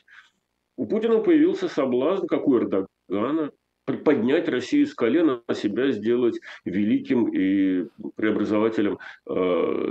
[0.77, 3.51] у Путина появился соблазн, как у Эрдогана,
[3.85, 9.31] поднять Россию с колена, а себя сделать великим и преобразователем э,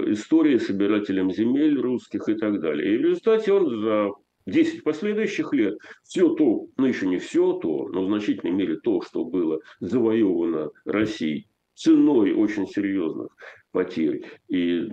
[0.09, 2.95] истории, собирателем земель русских и так далее.
[2.95, 4.11] И в результате он за
[4.47, 9.03] 10 последующих лет все то, ну еще не все то, но в значительной мере то,
[9.03, 13.29] что было завоевано Россией ценой очень серьезных
[13.73, 14.89] потерь и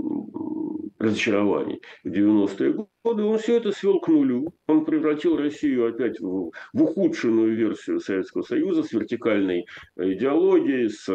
[0.99, 4.53] разочарований в 90-е годы, он все это свел к нулю.
[4.67, 11.07] Он превратил Россию опять в, в ухудшенную версию Советского Союза с вертикальной идеологией, с,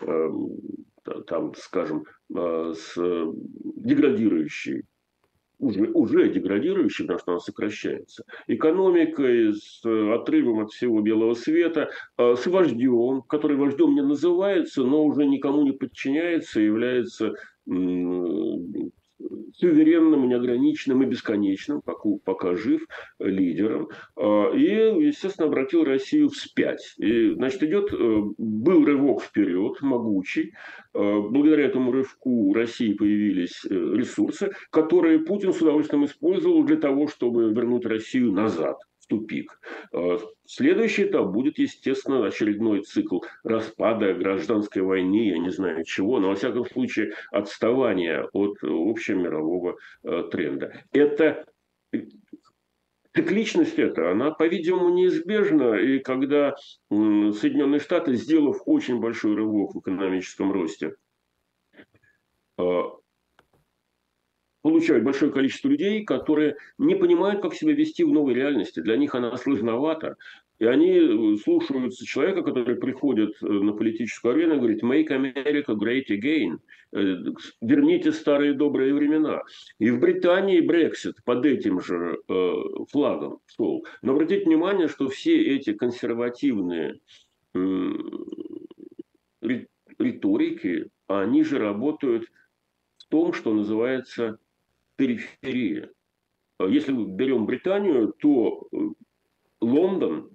[0.00, 0.30] э,
[1.26, 2.94] там, скажем, э, с
[3.76, 4.84] деградирующей
[5.58, 12.36] уже, уже деградирующей, потому что она сокращается, экономикой, с отрывом от всего белого света, а,
[12.36, 17.34] с вождем, который вождем не называется, но уже никому не подчиняется, является
[19.56, 22.86] суверенным, неограниченным и бесконечным, пока, пока жив,
[23.18, 23.88] лидером.
[24.16, 26.94] А, и, естественно, обратил Россию вспять.
[26.98, 30.54] И, значит, идет, э, был рывок вперед, могучий.
[30.94, 37.08] А, благодаря этому рывку России появились э, ресурсы, которые Путин с удовольствием использовал для того,
[37.08, 38.78] чтобы вернуть Россию назад
[39.08, 39.60] тупик.
[39.92, 46.28] А, следующий этап будет, естественно, очередной цикл распада гражданской войны, я не знаю чего, но,
[46.28, 50.84] во всяком случае, отставания от общемирового а, тренда.
[50.92, 51.44] Это
[53.14, 55.74] цикличность эта, она, по-видимому, неизбежна.
[55.74, 56.54] И когда
[56.90, 60.94] Соединенные Штаты, сделав очень большой рывок в экономическом росте,
[64.68, 68.80] получают большое количество людей, которые не понимают, как себя вести в новой реальности.
[68.80, 70.16] Для них она сложновата.
[70.58, 75.74] И они э, слушаются человека, который приходит э, на политическую арену и говорит «Make America
[75.74, 76.58] great again»,
[76.92, 79.42] э, «Верните старые добрые времена».
[79.78, 82.18] И в Британии Брексит под этим же
[82.90, 83.86] флагом шел.
[84.02, 87.00] Но обратите внимание, что все эти консервативные
[89.98, 92.24] риторики, они же работают
[92.98, 94.38] в том, что называется
[94.98, 95.90] периферия.
[96.58, 98.76] А если мы берем Британию, то э,
[99.60, 100.30] Лондон,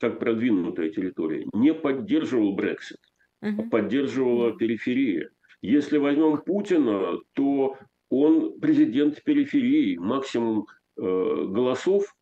[0.00, 2.98] как продвинутая территория, не поддерживал Брексит,
[3.42, 3.62] угу.
[3.62, 5.30] а поддерживала периферия.
[5.62, 7.76] Если возьмем Путина, то
[8.08, 12.16] он президент периферии, максимум э, голосов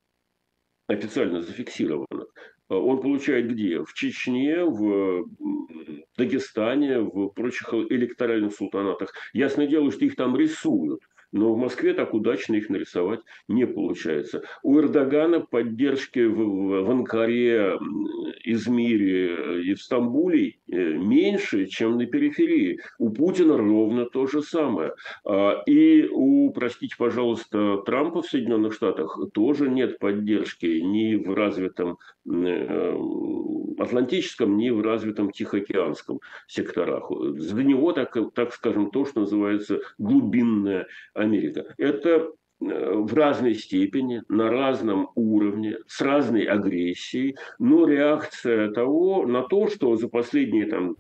[0.89, 2.27] официально зафиксированных
[2.71, 3.85] э, он получает где?
[3.85, 5.27] В Чечне, в
[6.19, 9.13] Дагестане, в прочих электоральных султанатах.
[9.33, 11.01] Ясное дело, что их там рисуют.
[11.35, 13.19] Но в Москве так удачно их нарисовать
[13.49, 14.45] не получается.
[14.63, 17.77] У Эрдогана поддержки в, в Анкаре,
[18.45, 22.79] Измире и в Стамбуле э, меньше, чем на периферии.
[22.99, 24.93] У Путина ровно то же самое.
[25.25, 31.99] А, и у, простите, пожалуйста, Трампа в Соединенных Штатах тоже нет поддержки ни в развитом
[32.31, 32.93] э,
[33.79, 37.11] Атлантическом, ни в развитом Тихоокеанском секторах.
[37.37, 41.75] За него, так, так скажем, то, что называется глубинная Америка.
[41.79, 49.69] Это в разной степени, на разном уровне, с разной агрессией, но реакция того на то,
[49.69, 50.97] что за последние там,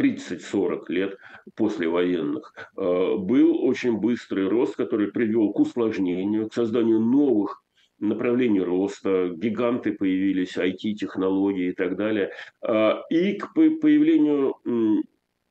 [0.00, 1.18] 30-40 лет
[1.54, 7.61] послевоенных э, был очень быстрый рост, который привел к усложнению, к созданию новых
[8.02, 12.32] направлений роста, гиганты появились, IT-технологии и так далее,
[12.66, 14.56] э, и к появлению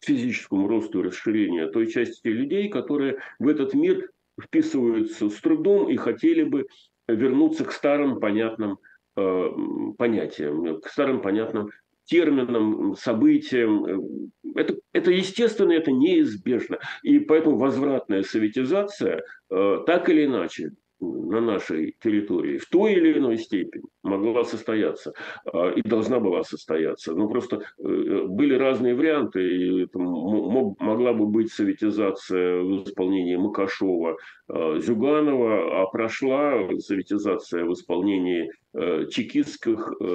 [0.02, 4.10] физическому росту и расширению той части людей, которые в этот мир
[4.42, 6.68] вписываются с трудом и хотели бы
[7.08, 8.80] вернуться к старым понятным
[9.16, 9.50] э,
[9.98, 11.70] понятиям, к старым понятным
[12.06, 14.30] терминам, событиям.
[14.56, 16.80] Это, это естественно, это неизбежно.
[17.04, 20.72] И поэтому возвратная советизация э, так или иначе
[21.02, 25.14] на нашей территории в той или иной степени могла состояться
[25.46, 27.14] а, и должна была состояться.
[27.14, 34.18] Но просто э, были разные варианты, и это могла бы быть советизация в исполнении Макашова,
[34.48, 40.06] а, Зюганова, а прошла советизация в исполнении э, чекистских э,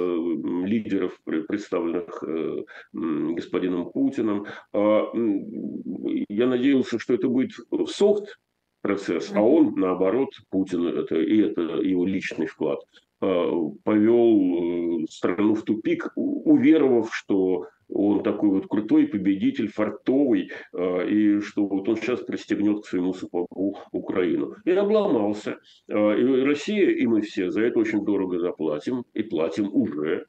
[0.65, 2.23] лидеров, представленных
[2.93, 4.45] господином Путиным.
[4.73, 5.11] А,
[6.29, 7.51] я надеялся, что это будет
[7.87, 8.37] софт
[8.81, 12.79] процесс, а он, наоборот, Путин, это, и это его личный вклад,
[13.21, 13.51] э,
[13.83, 21.39] повел э, страну в тупик, уверовав, что он такой вот крутой победитель, фартовый, э, и
[21.41, 24.55] что вот он сейчас пристегнет к своему сапогу Украину.
[24.65, 25.57] И обломался.
[25.87, 30.25] И Россия, и мы все за это очень дорого заплатим, и платим уже.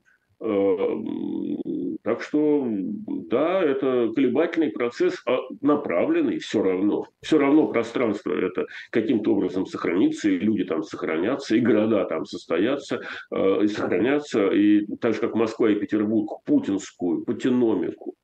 [2.03, 7.07] Так что, да, это колебательный процесс, а направленный все равно.
[7.20, 13.01] Все равно пространство это каким-то образом сохранится, и люди там сохранятся, и города там состоятся,
[13.30, 14.49] э, и сохранятся.
[14.49, 18.14] И так же, как Москва и Петербург, путинскую, путиномику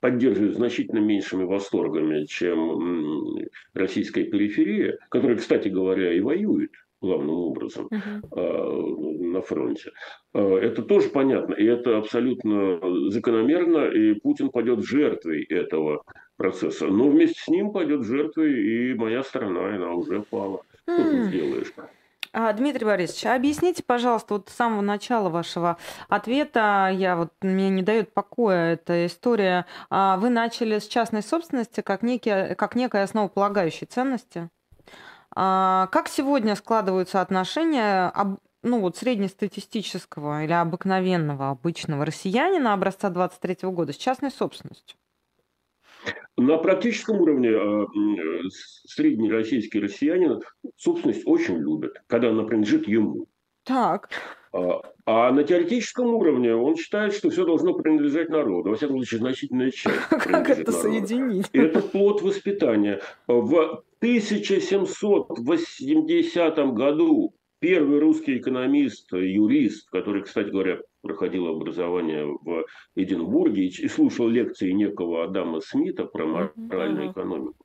[0.00, 3.36] поддерживают значительно меньшими восторгами, чем
[3.74, 6.70] российская периферия, которая, кстати говоря, и воюет
[7.00, 9.18] главным образом uh-huh.
[9.20, 9.90] на фронте.
[10.34, 12.80] А, это тоже понятно, и это абсолютно
[13.10, 16.02] закономерно, и Путин пойдет жертвой этого
[16.36, 16.86] процесса.
[16.86, 20.62] Но вместе с ним пойдет жертвой и моя страна, и она уже пала.
[20.82, 21.72] Что ты сделаешь?
[22.32, 25.78] А, Дмитрий Борисович, объясните, пожалуйста, вот с самого начала вашего
[26.08, 29.64] ответа, я вот, мне не дает покоя эта история.
[29.90, 34.50] Вы начали с частной собственности как, некие, как некой основополагающей ценности.
[35.40, 38.12] А, как сегодня складываются отношения
[38.64, 44.98] ну, вот среднестатистического или обыкновенного обычного россиянина образца 23 года с частной собственностью?
[46.36, 47.86] На практическом уровне а,
[48.88, 50.42] средний российский россиянин
[50.76, 53.28] собственность очень любит, когда она принадлежит ему.
[53.62, 54.10] Так.
[54.52, 58.70] А, а на теоретическом уровне он считает, что все должно принадлежать народу.
[58.70, 60.00] Во всяком случае, значительная часть.
[60.10, 61.46] Как это соединить?
[61.52, 63.00] Это плод воспитания.
[63.28, 73.88] В 1780 году первый русский экономист, юрист, который, кстати говоря, проходил образование в Эдинбурге и
[73.88, 77.64] слушал лекции некого Адама Смита про моральную экономику,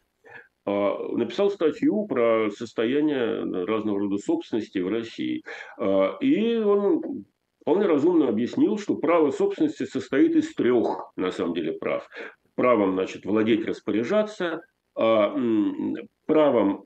[0.65, 5.43] а, написал статью про состояние разного рода собственности в России.
[5.77, 7.25] А, и он
[7.61, 12.07] вполне разумно объяснил, что право собственности состоит из трех, на самом деле, прав.
[12.55, 14.61] Правом, значит, владеть, распоряжаться,
[14.95, 16.85] правом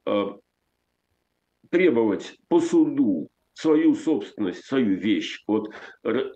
[1.69, 5.71] требовать по суду свою собственность, свою вещь от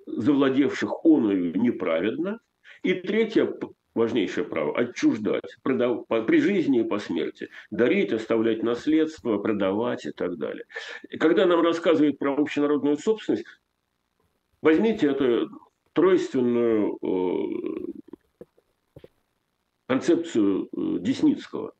[0.07, 2.39] завладевших оною неправедно.
[2.83, 3.53] И третье
[3.93, 6.05] важнейшее право– отчуждать продав...
[6.07, 10.65] при жизни и по смерти, дарить, оставлять наследство, продавать и так далее.
[11.09, 13.45] И когда нам рассказывают про общенародную собственность,
[14.61, 15.49] возьмите эту
[15.93, 17.91] тройственную э,
[19.91, 21.73] концепцию э, Десницкого.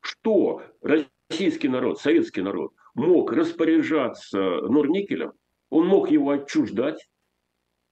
[0.00, 5.32] Что российский народ, советский народ мог распоряжаться Норникелем,
[5.68, 7.08] он мог его отчуждать,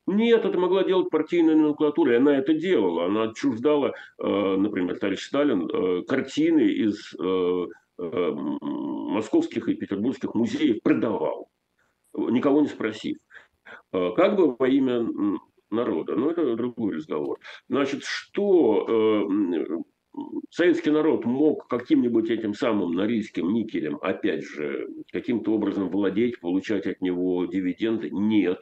[0.06, 3.06] нет, это могла делать партийная номенклатура, и она это делала.
[3.06, 7.12] Она отчуждала, э, например, товарищ Сталин, э, картины из
[7.98, 11.48] московских и петербургских музеев продавал,
[12.12, 13.16] никого не спросив.
[13.90, 15.08] Как бы во имя
[15.70, 16.16] народа.
[16.16, 17.38] Но это другой разговор.
[17.68, 19.28] Значит, что
[20.50, 27.00] советский народ мог каким-нибудь этим самым норильским никелем, опять же, каким-то образом владеть, получать от
[27.00, 28.10] него дивиденды?
[28.10, 28.60] Нет.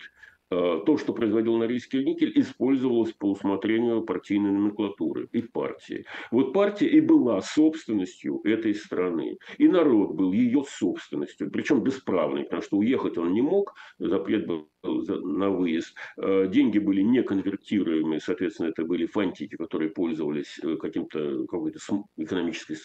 [0.54, 6.04] Э, то, что производил Норильский никель, использовалось по усмотрению партийной номенклатуры и партии.
[6.30, 9.38] Вот партия и была собственностью этой страны.
[9.58, 14.68] И народ был ее собственностью, причем бесправный, потому что уехать он не мог, запрет был
[14.84, 15.96] на выезд.
[16.16, 21.78] Э, деньги были не конвертируемые, соответственно, это были фантики, которые пользовались э, каким-то какой-то
[22.16, 22.76] экономической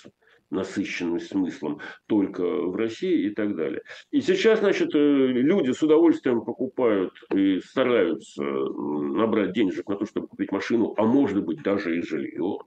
[0.49, 3.81] насыщенным смыслом только в России и так далее.
[4.11, 10.27] И сейчас, значит, э, люди с удовольствием покупают и стараются набрать денежек на то, чтобы
[10.27, 12.59] купить машину, а может быть даже и жилье.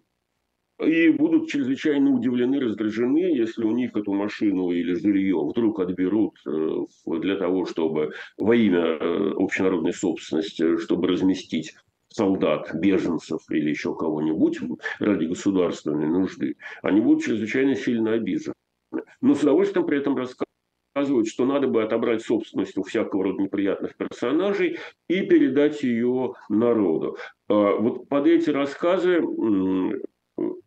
[0.84, 6.84] И будут чрезвычайно удивлены, раздражены, если у них эту машину или жилье вдруг отберут э,
[7.06, 11.74] для того, чтобы во имя э, общенародной собственности, чтобы разместить
[12.14, 14.58] солдат, беженцев или еще кого-нибудь
[14.98, 18.54] ради государственной нужды, они будут чрезвычайно сильно обижены.
[19.20, 23.96] Но с удовольствием при этом рассказывают, что надо бы отобрать собственность у всякого рода неприятных
[23.96, 27.16] персонажей и передать ее народу.
[27.48, 29.22] А вот под эти рассказы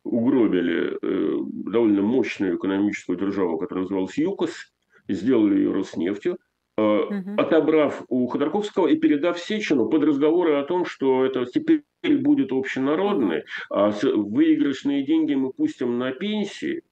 [0.04, 1.38] угробили э,
[1.72, 4.74] довольно мощную экономическую державу, которая называлась ЮКОС,
[5.08, 6.38] сделали ее Роснефтью,
[6.78, 7.36] угу.
[7.38, 13.44] отобрав у Ходорковского и передав Сечину под разговоры о том, что это теперь будет общенародный,
[13.70, 16.84] а выигрышные деньги мы пустим на пенсии.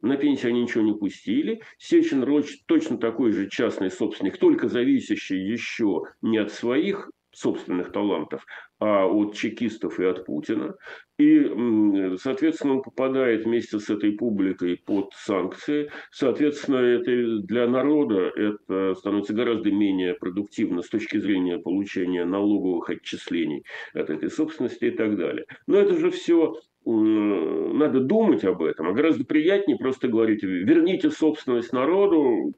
[0.00, 1.60] На пенсии они ничего не пустили.
[1.78, 2.24] Сечин
[2.66, 8.44] точно такой же частный собственник, только зависящий еще не от своих собственных талантов,
[8.80, 10.74] а от чекистов и от Путина.
[11.18, 15.90] И, соответственно, он попадает вместе с этой публикой под санкции.
[16.10, 23.64] Соответственно, это для народа это становится гораздо менее продуктивно с точки зрения получения налоговых отчислений
[23.92, 25.46] от этой собственности и так далее.
[25.66, 26.54] Но это же все
[26.86, 32.52] надо думать об этом, а гораздо приятнее просто говорить, верните собственность народу,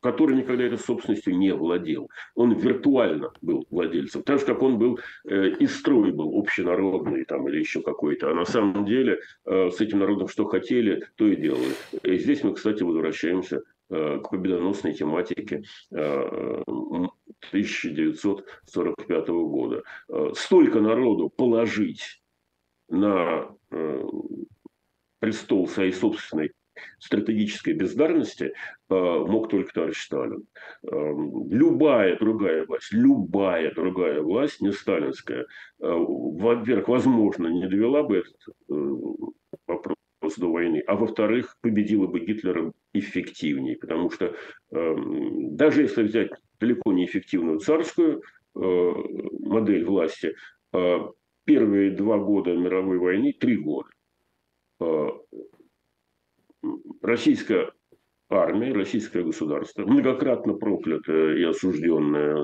[0.00, 2.10] который никогда этой собственностью не владел.
[2.34, 4.22] Он виртуально был владельцем.
[4.22, 8.30] Так же, как он был э, и строй был общенародный там, или еще какой-то.
[8.30, 11.74] А на самом деле э, с этим народом что хотели, то и делали.
[12.02, 16.62] И здесь мы, кстати, возвращаемся э, к победоносной тематике э,
[17.50, 19.82] 1945 года.
[20.08, 22.22] Э, столько народу положить
[22.88, 24.04] на э,
[25.18, 26.52] престол своей собственной
[26.98, 28.52] стратегической бездарности
[28.88, 30.46] э, мог только товарищ Сталин.
[30.90, 35.44] Эм, любая другая власть, любая другая власть, не сталинская, э,
[35.80, 38.36] во-первых, возможно, не довела бы этот
[38.68, 38.74] э,
[39.66, 44.34] вопрос до войны, а во-вторых, победила бы Гитлера эффективнее, потому что
[44.72, 48.22] эм, даже если взять далеко не эффективную царскую
[48.54, 50.34] модель власти,
[51.44, 53.90] первые два года мировой войны, три года,
[57.02, 57.72] российская
[58.28, 62.36] армия, российское государство, многократно проклятое и осужденное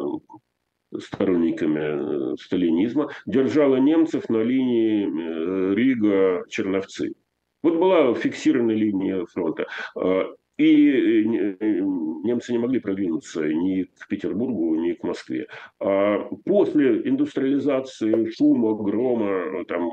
[0.98, 7.14] сторонниками э, сталинизма, держала немцев на линии э, Рига-Черновцы.
[7.62, 9.66] Вот была фиксированная линия фронта.
[9.96, 10.26] А,
[10.58, 11.80] и э,
[12.24, 15.46] немцы не могли продвинуться ни к Петербургу, ни к Москве.
[15.80, 19.90] А после индустриализации, шума, грома, там,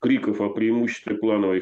[0.00, 1.60] криков о преимуществе плановой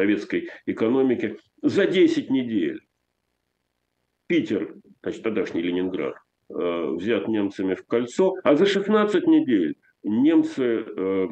[0.00, 2.80] советской экономики за 10 недель.
[4.26, 6.14] Питер, значит, тогдашний Ленинград,
[6.48, 11.28] э, взят немцами в кольцо, а за 16 недель немцы э,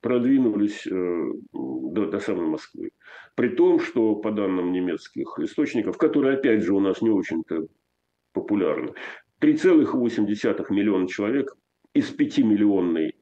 [0.00, 2.90] продвинулись э, до, до самой Москвы.
[3.34, 7.66] При том, что по данным немецких источников, которые, опять же, у нас не очень-то
[8.32, 8.92] популярны,
[9.40, 11.56] 3,8 миллиона человек
[11.94, 13.16] из 5-миллионной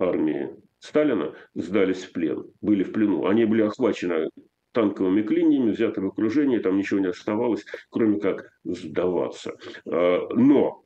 [0.00, 3.26] армии Сталина сдались в плен, были в плену.
[3.26, 4.30] Они были охвачены
[4.72, 9.56] танковыми клиньями, взяты в окружение, там ничего не оставалось, кроме как сдаваться.
[9.90, 10.84] А, но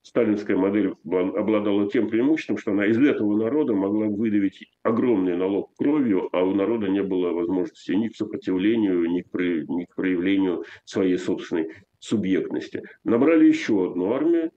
[0.00, 6.28] сталинская модель обладала тем преимуществом, что она из этого народа могла выдавить огромный налог кровью,
[6.32, 11.18] а у народа не было возможности ни к сопротивлению, ни к, ни к проявлению своей
[11.18, 12.82] собственной субъектности.
[13.04, 14.50] Набрали еще одну армию,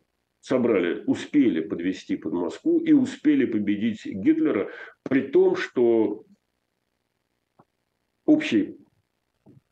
[0.47, 4.71] собрали, успели подвести под Москву и успели победить Гитлера,
[5.03, 6.23] при том, что
[8.25, 8.77] общие,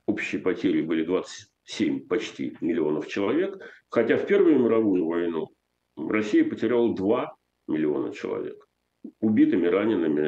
[0.06, 3.58] общие потери были 27 почти миллионов человек,
[3.90, 5.48] хотя в Первую мировую войну
[5.96, 7.36] Россия потеряла 2
[7.68, 8.62] миллиона человек
[9.22, 10.28] убитыми, ранеными,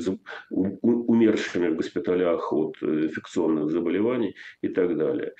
[0.00, 0.16] э,
[0.50, 5.34] умершими в госпиталях от инфекционных заболеваний и так далее.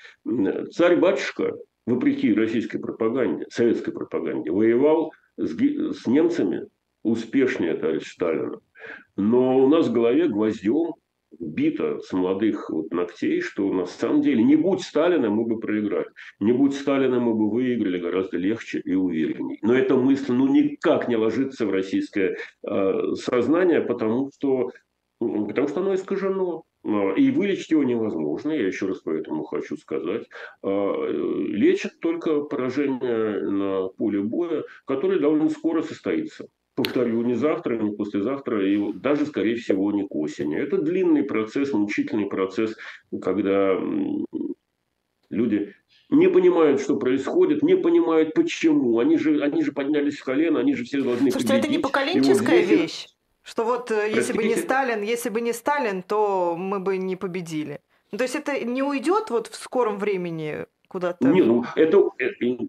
[0.71, 6.67] Царь-батюшка вопреки российской пропаганде, советской пропаганде, воевал с, с немцами
[7.03, 8.59] успешнее товарищ Сталина.
[9.15, 10.93] Но у нас в голове гвоздем
[11.39, 16.07] вбито с молодых вот ногтей, что на самом деле не будь Сталина, мы бы проиграли.
[16.39, 19.59] Не будь Сталина, мы бы выиграли гораздо легче и увереннее.
[19.61, 24.71] Но эта мысль ну, никак не ложится в российское э, сознание, потому что,
[25.19, 26.63] потому что оно искажено.
[26.85, 30.27] А, и вылечить его невозможно, я еще раз поэтому хочу сказать.
[30.63, 37.95] А, лечат только поражение на поле боя, которое довольно скоро состоится повторю, не завтра, не
[37.95, 40.57] послезавтра, и даже, скорее всего, не к осени.
[40.57, 42.75] Это длинный процесс, мучительный процесс,
[43.21, 43.79] когда
[45.29, 45.73] люди
[46.09, 48.99] не понимают, что происходит, не понимают, почему.
[48.99, 51.65] Они же, они же поднялись с колена, они же все должны Слушайте, победить.
[51.65, 53.07] это не поколенческая вот вещь?
[53.45, 53.91] Что вот?
[53.91, 57.79] Э, если бы не Сталин, если бы не Сталин, то мы бы не победили.
[58.11, 61.27] Ну, то есть это не уйдет вот в скором времени куда-то?
[61.27, 62.25] Не, ну это, э,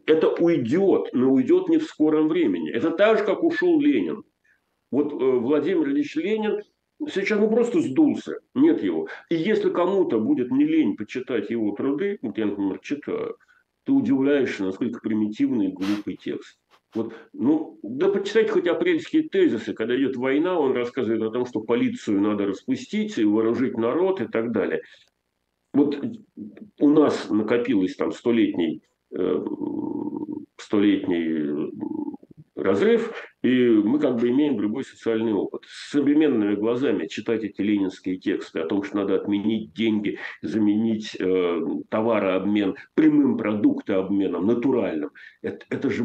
[0.07, 2.71] это уйдет, но уйдет не в скором времени.
[2.71, 4.23] Это так же, как ушел Ленин.
[4.91, 6.61] Вот э, Владимир Ильич Ленин
[7.09, 9.09] сейчас ну, просто сдулся, нет его.
[9.31, 13.39] И если кому-то будет не лень почитать его труды, вот я, например, читаю,
[13.85, 16.59] ты удивляешься, насколько примитивный и глупый текст.
[16.97, 21.61] Вот, ну, да почитайте хоть апрельские тезисы, когда идет война, он рассказывает о том, что
[21.61, 24.83] полицию надо распустить, и вооружить народ и так далее
[25.77, 26.03] вот
[26.81, 28.83] у нас накопилось там столетний,
[29.15, 29.45] э,
[30.57, 31.71] столетний
[32.55, 35.65] разрыв, и мы как бы имеем другой социальный опыт.
[35.67, 41.61] С современными глазами читать эти ленинские тексты о том, что надо отменить деньги, заменить э,
[41.91, 45.11] товарообмен прямым продуктообменом, натуральным,
[45.43, 46.05] это, это же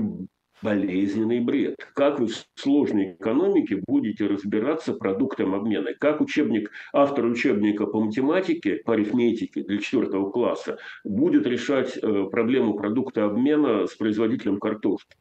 [0.62, 1.76] болезненный бред.
[1.94, 5.94] Как вы в сложной экономике будете разбираться продуктом обмена?
[6.00, 12.76] Как учебник, автор учебника по математике, по арифметике для четвертого класса будет решать э, проблему
[12.76, 15.16] продукта обмена с производителем картошки?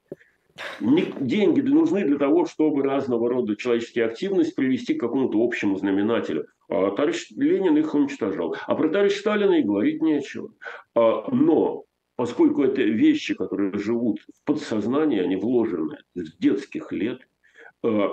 [0.81, 6.47] Деньги нужны для того, чтобы разного рода человеческие активности привести к какому-то общему знаменателю.
[6.69, 8.57] А товарищ Ленин их уничтожал.
[8.67, 10.53] А про товарища Сталина и говорить нечего.
[10.95, 11.85] А, но
[12.21, 17.27] поскольку это вещи, которые живут в подсознании, они вложены с детских лет,
[17.83, 18.09] э,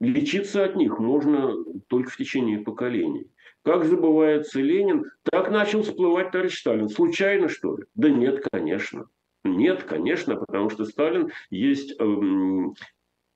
[0.00, 1.54] лечиться от них можно
[1.86, 3.30] только в течение поколений.
[3.62, 6.88] Как забывается Ленин, так начал всплывать товарищ Сталин.
[6.88, 7.84] Случайно, что ли?
[7.94, 9.08] Да нет, конечно.
[9.44, 12.74] Нет, конечно, потому что Сталин есть эм,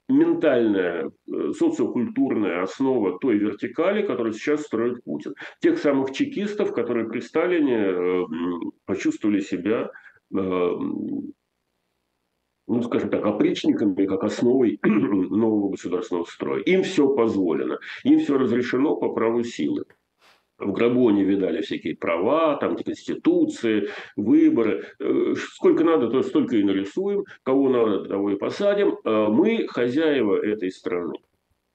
[0.08, 5.34] ментальная, э, социокультурная основа той вертикали, которую сейчас строит Путин.
[5.60, 8.22] Тех самых чекистов, которые при Сталине э,
[8.84, 9.90] почувствовали себя
[10.34, 10.76] э,
[12.68, 16.62] ну, скажем так, опричниками, как основой нового государственного строя.
[16.62, 19.84] Им все позволено, им все разрешено по праву силы
[20.64, 24.84] в гробу они видали всякие права, там, конституции, выборы.
[24.98, 27.24] Э, сколько надо, то столько и нарисуем.
[27.42, 28.98] Кого надо, того и посадим.
[29.04, 31.14] А мы хозяева этой страны.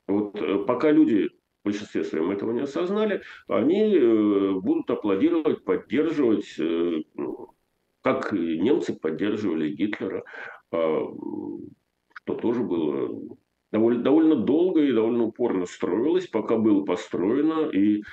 [0.07, 1.29] Вот э, пока люди
[1.63, 7.49] в большинстве своем этого не осознали, они э, будут аплодировать, поддерживать, ну,
[8.01, 10.23] как немцы поддерживали Гитлера,
[10.71, 11.07] а,
[12.13, 13.37] что тоже было
[13.71, 18.03] довольно, довольно долго и довольно упорно строилось, пока было построено и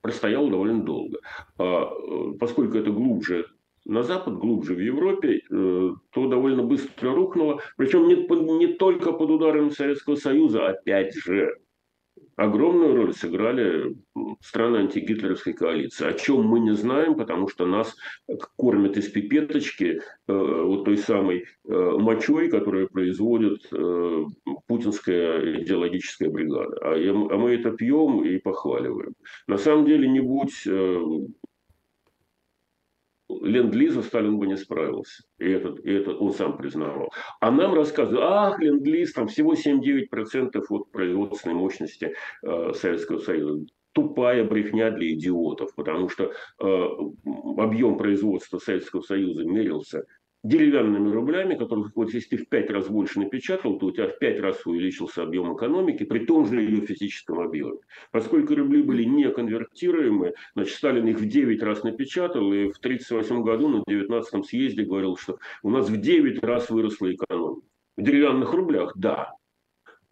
[0.00, 1.18] простоял довольно долго.
[1.58, 1.90] А,
[2.38, 3.46] поскольку это глубже
[3.84, 7.60] на Запад, глубже в Европе, э, то довольно быстро рухнуло.
[7.76, 8.16] Причем не,
[8.58, 11.56] не только под ударами Советского Союза, опять же,
[12.36, 13.96] огромную роль сыграли
[14.40, 17.96] страны антигитлеровской коалиции, о чем мы не знаем, потому что нас
[18.56, 24.24] кормят из пипеточки э, вот той самой э, мочой, которую производит э,
[24.66, 26.76] путинская идеологическая бригада.
[26.82, 29.14] А, а мы это пьем и похваливаем.
[29.46, 30.66] На самом деле, не будь
[33.28, 35.22] ленд-лиза Сталин бы не справился.
[35.38, 37.10] И это, и это он сам признавал.
[37.40, 43.66] А нам рассказывают, ах, ленд-лиз, там всего 7-9% от производственной мощности э, Советского Союза.
[43.92, 46.32] Тупая брехня для идиотов, потому что э,
[47.56, 50.04] объем производства Советского Союза мерился
[50.44, 54.18] деревянными рублями, которых вот если ты в пять раз больше напечатал, то у тебя в
[54.18, 57.78] пять раз увеличился объем экономики при том же ее физическом объеме.
[58.12, 63.42] Поскольку рубли были не конвертируемы, значит, Сталин их в 9 раз напечатал, и в 1938
[63.42, 67.66] году на 19-м съезде говорил, что у нас в 9 раз выросла экономика.
[67.96, 69.32] В деревянных рублях, да.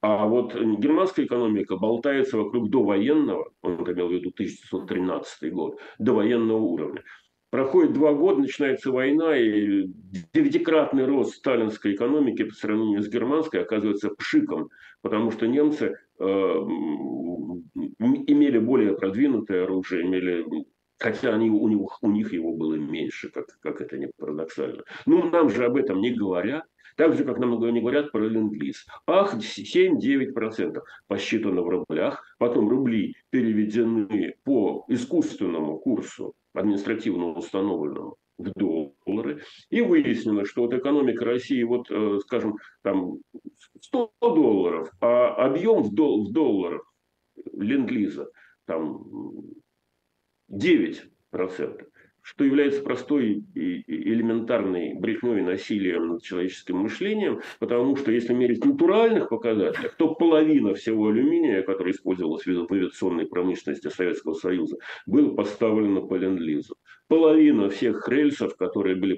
[0.00, 7.02] А вот германская экономика болтается вокруг довоенного, он имел в виду 1913 год, довоенного уровня.
[7.50, 9.86] Проходит два года, начинается война, и
[10.34, 14.68] девятикратный рост сталинской экономики по сравнению с германской оказывается пшиком,
[15.00, 16.24] потому что немцы э,
[18.26, 20.44] имели более продвинутое оружие, имели
[20.98, 24.82] Хотя они, у, них, у них его было меньше, как, как это не парадоксально.
[25.04, 26.64] Ну, нам же об этом не говорят.
[26.96, 28.86] Так же, как нам не говорят про ленд-лиз.
[29.06, 39.42] Ах, 7-9% посчитано в рублях, потом рубли переведены по искусственному курсу, административно установленному, в доллары.
[39.70, 43.18] И выяснилось, что вот экономика России, вот, э, скажем, там
[43.80, 46.82] 100 долларов, а объем в, дол- в долларах
[47.52, 48.28] ленд-лиза
[48.66, 49.04] там
[50.50, 51.88] 9%
[52.26, 59.28] что является простой и элементарной брехней насилием над человеческим мышлением, потому что если мерить натуральных
[59.28, 66.16] показателях, то половина всего алюминия, который использовался в авиационной промышленности Советского Союза, было поставлено по
[66.16, 66.74] ленд-лизу.
[67.08, 69.14] Половина всех рельсов, которые были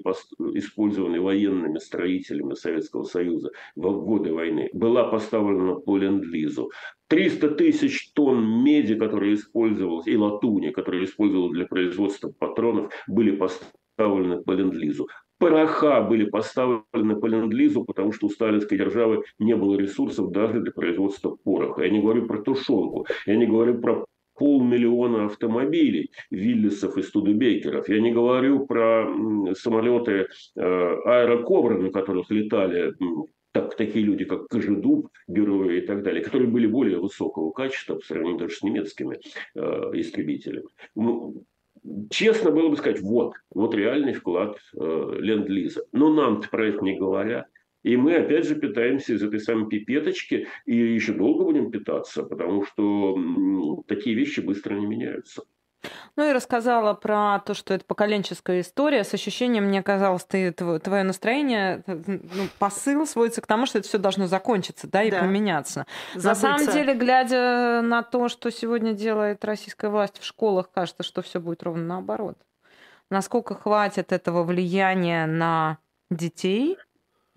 [0.58, 6.70] использованы военными строителями Советского Союза в годы войны, была поставлена по ленд-лизу.
[7.08, 14.42] 300 тысяч тонн меди, которые использовалась, и латуни, которые использовалась для производства патронов, были поставлены
[14.42, 15.08] по ленд-лизу.
[15.38, 20.72] Пороха были поставлены по ленд-лизу, потому что у сталинской державы не было ресурсов даже для
[20.72, 21.84] производства пороха.
[21.84, 24.04] Я не говорю про тушенку, я не говорю про
[24.38, 27.88] полмиллиона автомобилей, Виллисов и Студебекеров.
[27.88, 29.06] Я не говорю про
[29.54, 32.94] самолеты э, аэрокобры, на которых летали
[33.52, 38.04] так, такие люди, как Кожедуб, герои и так далее, которые были более высокого качества по
[38.04, 39.18] сравнению даже с немецкими
[39.54, 39.60] э,
[39.94, 40.68] истребителями.
[40.94, 41.44] Ну,
[42.10, 45.82] честно было бы сказать, вот, вот реальный вклад э, Ленд-Лиза.
[45.92, 47.46] Но нам-то про это не говорят.
[47.88, 52.62] И мы опять же питаемся из этой самой пипеточки, и еще долго будем питаться, потому
[52.62, 53.16] что
[53.86, 55.44] такие вещи быстро не меняются.
[56.14, 59.04] Ну и рассказала про то, что это поколенческая история.
[59.04, 63.96] С ощущением, мне казалось, ты, твое настроение, ну, посыл сводится к тому, что это все
[63.96, 65.20] должно закончиться, да, и да.
[65.20, 65.86] поменяться.
[66.14, 66.28] Забыться.
[66.28, 71.22] На самом деле, глядя на то, что сегодня делает российская власть в школах, кажется, что
[71.22, 72.36] все будет ровно наоборот.
[73.08, 75.78] Насколько хватит этого влияния на
[76.10, 76.76] детей,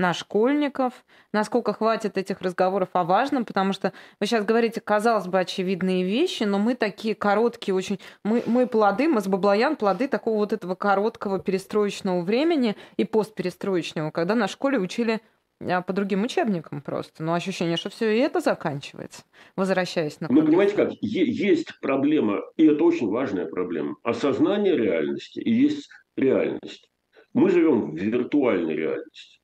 [0.02, 0.94] на школьников,
[1.32, 6.44] насколько хватит этих разговоров о важном, потому что вы сейчас говорите, казалось бы, очевидные вещи,
[6.44, 8.00] но мы такие короткие очень...
[8.26, 14.12] Мы, мы плоды, мы с Баблоян плоды такого вот этого короткого перестроечного времени и постперестроечного,
[14.12, 15.22] когда на школе учили
[15.62, 17.24] а, по другим учебникам просто.
[17.24, 19.24] Но ощущение, что все и это заканчивается,
[19.56, 20.28] возвращаясь на...
[20.32, 26.90] Ну, понимаете как, есть проблема, и это очень важная проблема, осознание реальности и есть реальность.
[27.34, 29.41] Мы живем в виртуальной реальности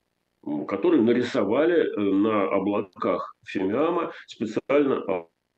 [0.67, 5.03] который нарисовали э, на облаках Фимиама специально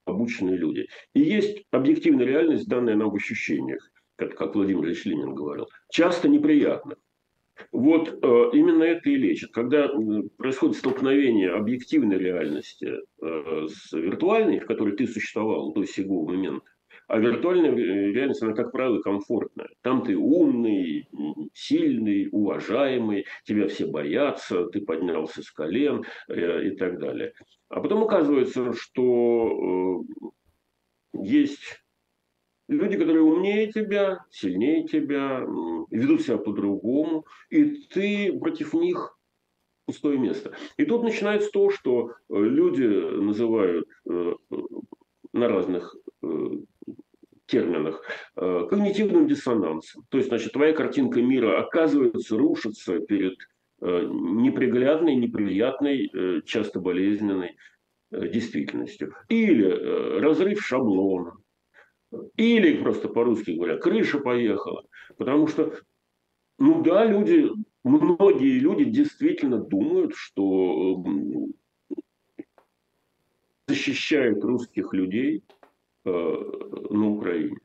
[0.05, 0.87] обученные люди.
[1.13, 6.27] И есть объективная реальность, данная нам в ощущениях, как, как Владимир Ильич Ленин говорил, часто
[6.27, 6.95] неприятно.
[7.71, 9.51] Вот э, именно это и лечит.
[9.51, 9.89] Когда
[10.37, 16.65] происходит столкновение объективной реальности э, с виртуальной, в которой ты существовал до сего момента,
[17.09, 19.69] а виртуальная реальность, она, как правило, комфортная.
[19.81, 21.09] Там ты умный,
[21.53, 27.33] сильный, уважаемый, тебя все боятся, ты поднялся с колен э, и так далее.
[27.69, 31.81] А потом оказывается, что э, есть
[32.67, 35.39] люди, которые умнее тебя, сильнее тебя,
[35.89, 39.17] ведут себя по-другому, и ты против них
[39.87, 40.53] пустое место.
[40.77, 43.87] И тут начинается то, что э, люди называют
[45.33, 45.95] на разных
[47.49, 48.01] терминах,
[48.35, 50.05] э, когнитивным диссонансом.
[50.09, 53.37] То есть, значит, твоя картинка мира оказывается, рушится перед
[53.81, 57.57] э, неприглядной, неприятной, э, часто болезненной
[58.11, 59.13] действительностью.
[59.27, 61.33] Или разрыв шаблона.
[62.37, 64.83] Или, просто по-русски говоря, крыша поехала.
[65.17, 65.75] Потому что,
[66.57, 67.47] ну да, люди,
[67.83, 71.03] многие люди действительно думают, что
[73.69, 75.43] защищают русских людей–
[76.05, 76.43] Э,
[76.91, 77.57] на Украине.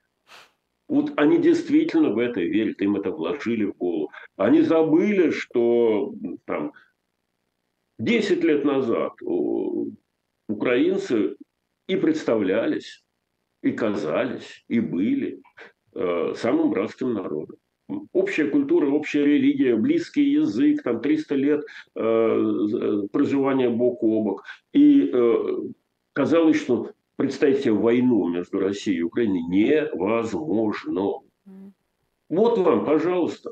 [0.88, 4.10] Вот они действительно в это верят, им это вложили в голову.
[4.36, 6.12] Они забыли, что
[6.44, 6.72] там
[7.98, 9.12] 10 лет назад
[10.48, 11.36] украинцы
[11.86, 13.02] и представлялись,
[13.62, 15.40] и казались, и были
[15.94, 17.56] э, самым братским народом.
[18.12, 24.44] Общая культура, общая религия, близкий язык, там 300 лет э, проживания бок о бок.
[24.72, 25.58] И э,
[26.14, 31.20] казалось, что представить себе войну между Россией и Украиной невозможно.
[32.30, 33.50] Вот вам, пожалуйста,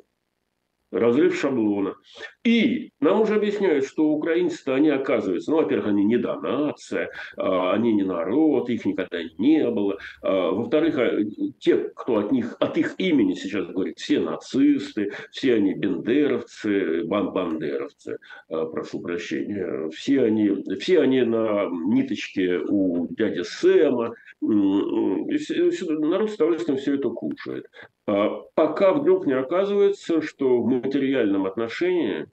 [0.92, 1.96] разрыв шаблона.
[2.44, 7.72] И нам уже объясняют, что украинцы-то они оказываются, ну, во-первых, они не до нация, а,
[7.72, 9.98] они не народ, их никогда не было.
[10.22, 11.10] А, во-вторых, а,
[11.58, 17.32] те, кто от них, от их имени сейчас говорит, все нацисты, все они бендеровцы, бан
[17.32, 18.18] бандеровцы,
[18.48, 26.94] прошу прощения, все они, все они на ниточке у дяди Сэма, народ с удовольствием все
[26.94, 27.66] это кушает.
[28.04, 32.26] Пока вдруг не оказывается, что в материальном отношении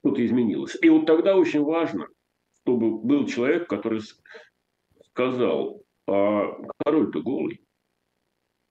[0.00, 0.76] что-то изменилось.
[0.80, 2.06] И вот тогда очень важно,
[2.62, 4.00] чтобы был человек, который
[5.06, 7.64] сказал, а король-то голый.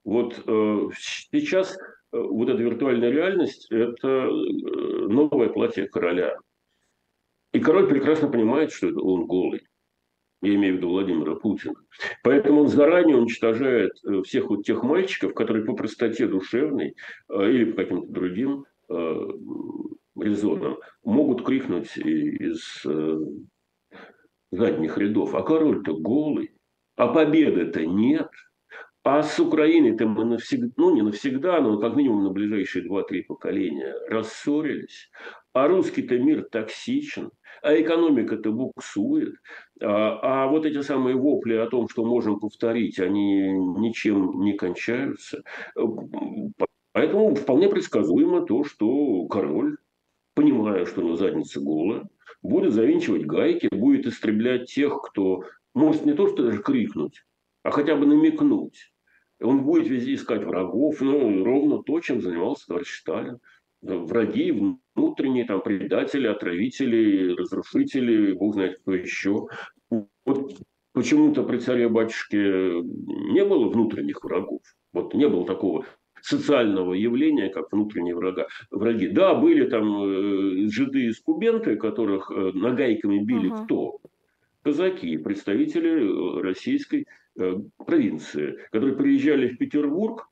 [0.03, 6.37] Вот э, сейчас э, вот эта виртуальная реальность– это э, новое платье короля.
[7.53, 9.61] И король прекрасно понимает, что это он голый.
[10.41, 11.75] Я имею в виду Владимира Путина.
[12.23, 16.95] Поэтому он заранее уничтожает э, всех вот тех мальчиков, которые по простоте душевной
[17.29, 19.27] э, или по каким-то другим э,
[20.19, 22.83] резонам могут крикнуть из
[24.51, 25.35] задних рядов.
[25.35, 26.51] А король-то голый,
[26.95, 28.29] а победы-то нет.
[29.03, 33.95] А с Украиной-то мы навсегда, ну не навсегда, но как минимум на ближайшие 2-3 поколения
[34.07, 35.09] рассорились.
[35.53, 37.31] А русский-то мир токсичен,
[37.61, 39.35] а экономика-то буксует.
[39.81, 45.43] А, а вот эти самые вопли о том, что можем повторить, они ничем не кончаются.
[46.93, 49.77] Поэтому вполне предсказуемо то, что король,
[50.35, 52.07] понимая, что у него задница голая,
[52.41, 55.43] будет завинчивать гайки, будет истреблять тех, кто
[55.73, 57.23] может не то что даже крикнуть,
[57.63, 58.91] а хотя бы намекнуть.
[59.41, 63.39] Он будет везде искать врагов, ну, ровно то, чем занимался товарищ Сталин.
[63.81, 64.51] Враги
[64.95, 69.47] внутренние, там, предатели, отравители, разрушители, бог знает кто еще.
[70.25, 70.57] Вот
[70.93, 74.61] почему-то при царе-батюшке не было внутренних врагов.
[74.93, 75.85] Вот не было такого
[76.21, 79.07] социального явления, как внутренние врага, враги.
[79.07, 83.65] Да, были там э, жиды и скубенты, которых э, нагайками били uh-huh.
[83.65, 83.97] кто?
[84.63, 87.07] Казаки, представители э, российской
[87.39, 87.55] э,
[87.85, 90.27] провинции, которые приезжали в Петербург,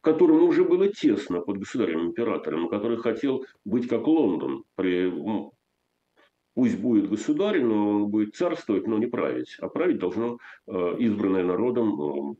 [0.00, 4.64] которому уже было тесно под государем-императором, который хотел быть как Лондон.
[4.74, 5.12] При,
[6.54, 9.56] пусть будет государь, но он будет царствовать, но не править.
[9.60, 12.36] А править должно э, избранное народом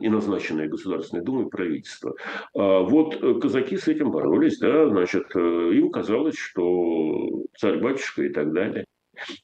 [0.00, 2.14] и назначенное Государственной Думой правительство.
[2.54, 5.38] А вот э, казаки с этим боролись, да, значит, э,
[5.74, 8.86] им казалось, что царь-батюшка и так далее.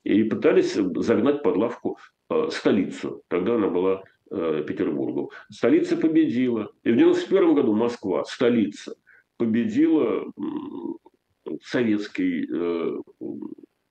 [0.05, 1.99] И пытались загнать под лавку
[2.31, 3.23] э, столицу.
[3.29, 5.33] Тогда она была Петербургу.
[5.51, 6.71] Столица победила.
[6.83, 8.95] И в 91 году Москва, столица,
[9.37, 10.25] победила
[11.63, 12.49] советский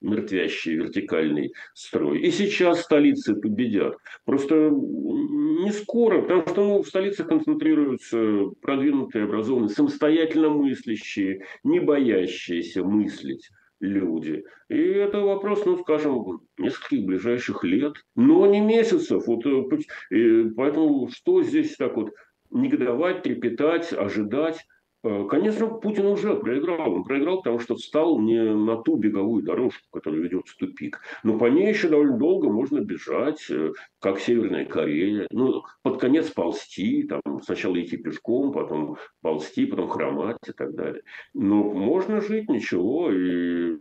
[0.06, 2.20] мертвящий вертикальный строй.
[2.20, 3.98] И сейчас столицы победят.
[4.24, 12.84] Просто не скоро, потому что ну, в столице концентрируются продвинутые, образованные, самостоятельно мыслящие, не боящиеся
[12.84, 13.50] мыслить
[13.86, 14.44] люди.
[14.70, 19.28] И это вопрос, ну, скажем, нескольких ближайших лет, но не месяцев.
[19.28, 22.12] Вот, э, поэтому что здесь так вот
[22.52, 24.66] негодовать, трепетать, ожидать?
[25.06, 26.92] Э, конечно, Путин уже проиграл.
[26.96, 31.00] Он проиграл, потому что встал не на ту беговую дорожку, которая ведет в тупик.
[31.24, 35.28] Но по ней еще довольно долго можно бежать, э, как Северная Корея.
[35.30, 41.04] Ну, под конец ползти, там, сначала идти пешком, потом ползти, потом хромать и так далее.
[41.36, 43.78] Но можно жить, ничего, и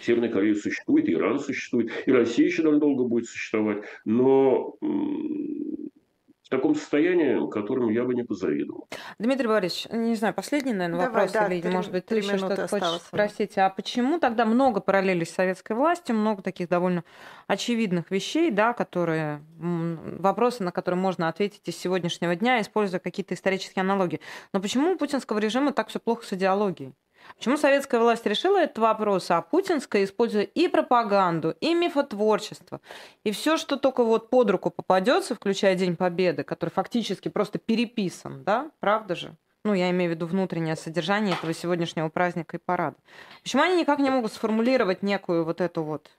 [0.00, 3.84] Северная Корея существует, Иран существует, и Россия еще довольно долго будет существовать.
[4.06, 4.76] Но
[6.50, 8.88] в таком состоянии, которым я бы не позавидовал.
[9.20, 12.38] Дмитрий Борисович, не знаю, последний, наверное, Давай, вопрос, да, или, 3, может быть, ты еще
[12.38, 13.56] что-то хочешь спросить.
[13.56, 17.04] А почему тогда много параллелей с советской властью, много таких довольно
[17.46, 23.82] очевидных вещей, да, которые, вопросы, на которые можно ответить из сегодняшнего дня, используя какие-то исторические
[23.82, 24.20] аналогии.
[24.52, 26.94] Но почему у путинского режима так все плохо с идеологией?
[27.36, 32.80] Почему советская власть решила этот вопрос, а путинская, используя и пропаганду, и мифотворчество,
[33.24, 38.44] и все, что только вот под руку попадется, включая День Победы, который фактически просто переписан,
[38.44, 39.36] да, правда же?
[39.64, 42.96] Ну, я имею в виду внутреннее содержание этого сегодняшнего праздника и парада.
[43.42, 46.10] Почему они никак не могут сформулировать некую вот эту вот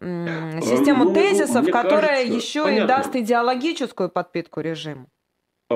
[0.00, 2.84] систему ну, тезисов, которая кажется, еще понятно.
[2.84, 5.06] и даст идеологическую подпитку режиму?
[5.70, 5.74] А,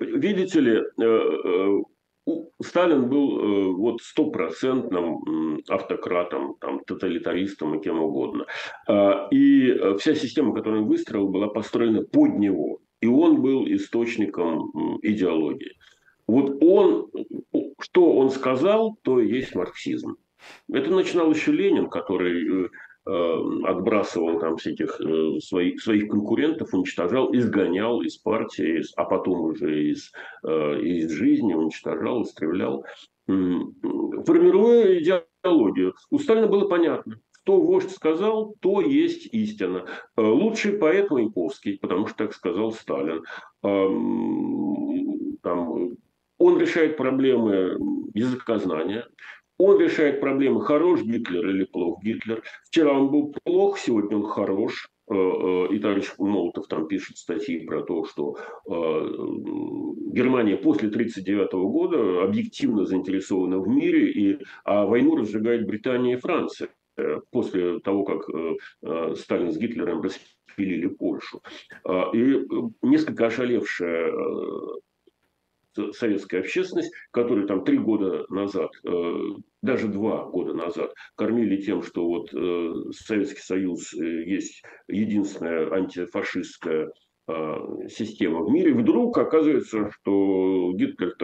[0.00, 1.82] видите ли, э, э,
[2.62, 8.46] Сталин был э, вот стопроцентным автократом, там, тоталитаристом и кем угодно.
[8.86, 12.80] А, и э, вся система, которую он выстроил, была построена под него.
[13.00, 15.72] И он был источником идеологии.
[16.26, 17.10] Вот он,
[17.80, 20.16] что он сказал, то есть марксизм.
[20.70, 22.68] Это начинал еще Ленин, который э, Э,
[23.06, 30.12] отбрасывал там всяких э, своих, своих конкурентов, уничтожал, изгонял из партии, а потом уже из,
[30.46, 32.84] э, из жизни уничтожал, истреблял,
[33.26, 35.94] формируя идеологию.
[36.10, 39.86] У Сталина было понятно, что вождь сказал, то есть истина.
[40.16, 43.22] Лучший поэт Маяковский, потому что так сказал Сталин.
[45.42, 45.96] Там,
[46.38, 47.78] он решает проблемы
[48.14, 49.06] языкознания,
[49.60, 52.42] он решает проблемы, хорош Гитлер или плох Гитлер.
[52.64, 54.88] Вчера он был плох, сегодня он хорош.
[55.10, 58.36] и товарищ Молотов там пишет статьи про то, что
[58.66, 66.68] Германия после 1939 года объективно заинтересована в мире, и, а войну разжигает Британия и Франция
[67.32, 68.28] после того, как
[69.16, 71.42] Сталин с Гитлером распилили Польшу.
[72.14, 72.46] И
[72.82, 74.12] несколько ошалевшая
[75.92, 79.14] советская общественность, которую там три года назад, э,
[79.62, 86.90] даже два года назад кормили тем, что вот э, Советский Союз э, есть единственная антифашистская
[87.88, 91.14] система в мире, вдруг оказывается, что Гитлер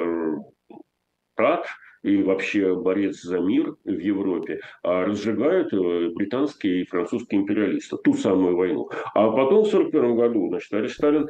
[1.37, 1.67] рад,
[2.03, 5.73] и вообще борец за мир в Европе, а разжигают
[6.15, 8.89] британские и французские империалисты, ту самую войну.
[9.15, 11.29] А потом в 1941 году, значит, товарищ Сталин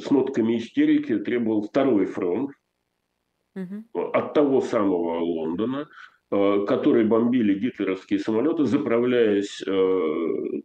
[0.00, 2.50] с нотками истерики требовал второй фронт,
[3.54, 4.00] угу.
[4.12, 5.88] от того самого Лондона,
[6.30, 10.60] э, которые бомбили гитлеровские самолеты, заправляясь э,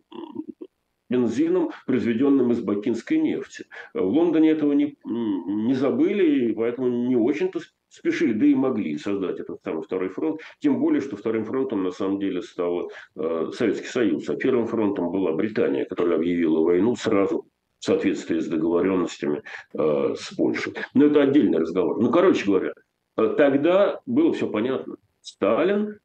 [1.10, 3.66] бензином, произведенным из бакинской нефти.
[3.94, 7.60] В Лондоне этого не, не забыли, и поэтому не очень-то
[7.96, 10.42] спешили, да и могли создать этот самый второй фронт.
[10.60, 15.12] Тем более, что вторым фронтом на самом деле стал э, Советский Союз, а первым фронтом
[15.12, 17.48] была Британия, которая объявила войну сразу
[17.80, 19.44] в соответствии с договоренностями
[19.74, 20.74] э, с Польшей.
[20.94, 22.02] Но это отдельный разговор.
[22.02, 22.74] Ну, короче говоря,
[23.18, 24.98] э, тогда было все понятно.
[25.22, 26.00] Сталин,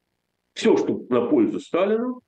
[0.53, 2.21] все, что на пользу Сталину,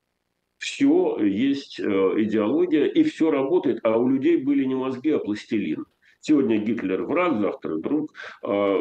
[0.58, 5.86] все есть э, идеология, и все работает, а у людей были не мозги, а пластилин.
[6.26, 8.14] Сегодня Гитлер враг, завтра друг.
[8.48, 8.78] Э,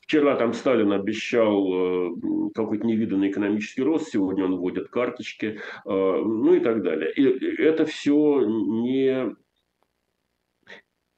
[0.00, 2.10] вчера там Сталин обещал э,
[2.56, 7.12] какой-то невиданный экономический рост, сегодня он вводит карточки, ну и так далее.
[7.12, 9.36] И это все не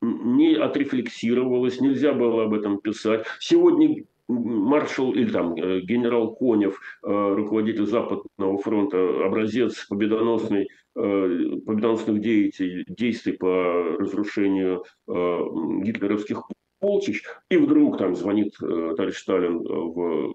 [0.03, 3.25] не отрефлексировалось, нельзя было об этом писать.
[3.41, 12.21] Сегодня маршал или там э, генерал Конев, э, руководитель Западного фронта, образец победоносной, э, победоносных
[12.21, 16.43] действий, по разрушению гитлеровских
[16.81, 20.35] полчищ, и вдруг там звонит товарищ Сталин в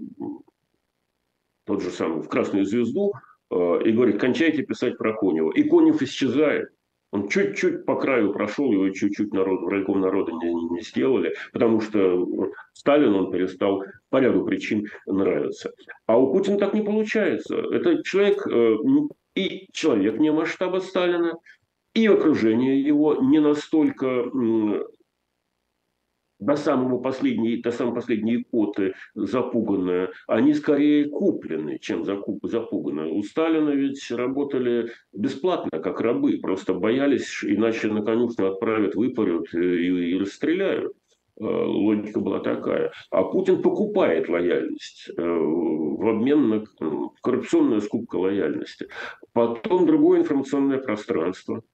[1.66, 3.14] тот же самый, в Красную Звезду,
[3.52, 5.52] и говорит, кончайте писать про Конева.
[5.52, 6.70] И Конев исчезает.
[7.12, 12.52] Он чуть-чуть по краю прошел, его чуть-чуть народ, врагом народа не, не сделали, потому что
[12.74, 15.72] Сталин он перестал по ряду причин нравиться.
[16.06, 17.56] А у Путина так не получается.
[17.56, 18.76] Это человек, э,
[19.36, 21.34] и человек не масштаба Сталина,
[21.96, 24.26] и окружение его не настолько
[26.40, 33.12] до самого последней, до самой последней икоты запуганные, они скорее куплены, чем закуп, запуганы.
[33.12, 40.12] У Сталина ведь работали бесплатно, как рабы, просто боялись, иначе на конюшню отправят, выпарют и,
[40.12, 40.94] и расстреляют.
[41.40, 42.92] Э, логика была такая.
[43.12, 46.66] А Путин покупает лояльность э, в обмен на
[47.22, 48.88] коррупционную скупку лояльности.
[49.34, 51.64] Потом другое информационное пространство–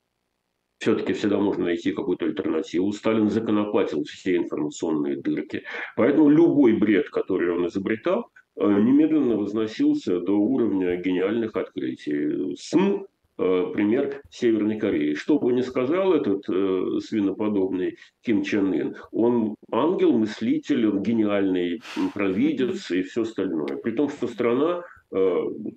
[0.86, 2.92] все-таки всегда можно найти какую-то альтернативу.
[2.92, 5.64] Сталин законопатил все информационные дырки.
[5.96, 12.56] Поэтому любой бред, который он изобретал, э, немедленно возносился до уровня гениальных открытий.
[12.56, 13.06] СМ
[13.40, 15.16] э, пример Северной Кореи.
[15.16, 21.82] Что бы ни сказал этот э, свиноподобный Ким Чен Ын, он ангел, мыслитель, он гениальный
[22.14, 23.78] провидец и все остальное.
[23.78, 24.84] При том, что страна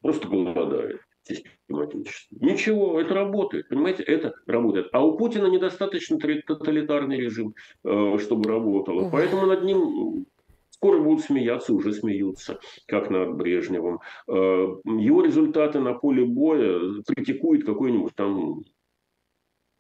[0.03, 2.37] просто голодает систематически.
[2.41, 4.89] Ничего, это работает, понимаете, это работает.
[4.93, 7.55] А у Путина недостаточно тоталитарный режим,
[7.85, 9.11] э, чтобы работало.
[9.11, 10.27] Поэтому над ним
[10.71, 14.01] скоро будут смеяться, уже смеются, как над Брежневым.
[14.29, 18.63] Э, его результаты на поле боя критикует какой-нибудь там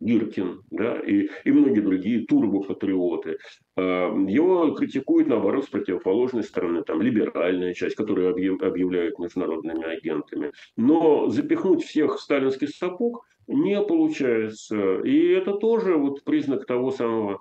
[0.01, 3.39] Гиркин да, и, и многие другие турбопатриоты.
[3.77, 10.53] А, его критикуют, наоборот, с противоположной стороны, там, либеральная часть, которую объявляют международными агентами.
[10.77, 15.01] Но запихнуть всех в сталинский сапог не получается.
[15.01, 17.41] И это тоже вот признак того самого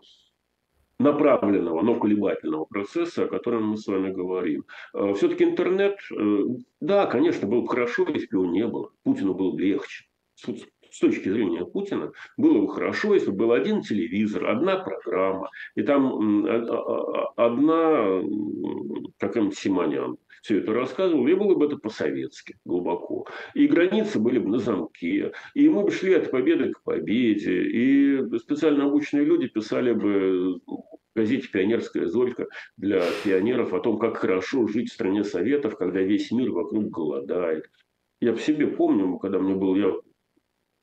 [0.99, 4.65] направленного, но колебательного процесса, о котором мы с вами говорим.
[4.93, 6.39] А, Все-таки интернет, э,
[6.79, 8.91] да, конечно, было бы хорошо, если бы его не было.
[9.03, 10.05] Путину было бы легче
[10.91, 15.81] с точки зрения Путина, было бы хорошо, если бы был один телевизор, одна программа, и
[15.83, 18.21] там а, а, а, одна
[19.19, 23.27] какая-нибудь Симонян все это рассказывал, и было бы это по-советски глубоко.
[23.53, 28.37] И границы были бы на замке, и мы бы шли от победы к победе, и
[28.39, 30.59] специально обученные люди писали бы
[31.17, 36.31] газете «Пионерская зорька» для пионеров о том, как хорошо жить в стране Советов, когда весь
[36.31, 37.65] мир вокруг голодает.
[38.21, 39.93] Я по себе помню, когда мне был, я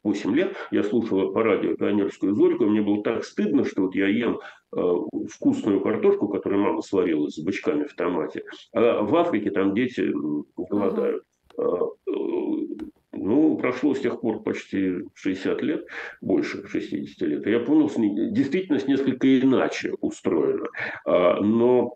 [0.05, 4.07] 8 лет, я слушал по радио «Пионерскую зорьку», мне было так стыдно, что вот я
[4.07, 4.39] ем
[4.77, 4.83] э,
[5.31, 10.13] вкусную картошку, которую мама сварила с бычками в томате, а в Африке там дети
[10.57, 11.25] голодают.
[11.57, 11.91] Uh-huh.
[12.07, 12.77] Ну,
[13.13, 15.87] Ну, прошло с тех пор почти 60 лет,
[16.21, 17.47] больше 60 лет.
[17.47, 17.89] я понял,
[18.33, 20.67] действительность несколько иначе устроена.
[21.07, 21.95] А, но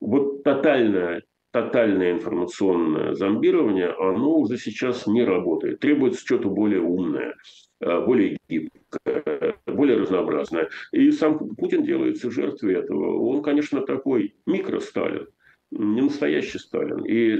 [0.00, 1.22] вот тотальное,
[1.56, 5.80] тотальное информационное зомбирование, оно уже сейчас не работает.
[5.80, 7.34] Требуется что-то более умное,
[7.80, 10.68] а, более гибкое, более разнообразное.
[10.92, 13.18] И сам Путин делается жертвой этого.
[13.20, 15.28] Он, конечно, такой микро-Сталин,
[15.70, 17.04] не настоящий Сталин.
[17.06, 17.38] И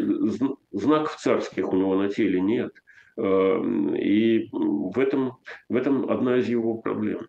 [0.73, 2.73] знаков царских у него на теле нет–
[3.17, 5.39] Эм, и в этом,
[5.69, 7.29] в этом одна из его проблем.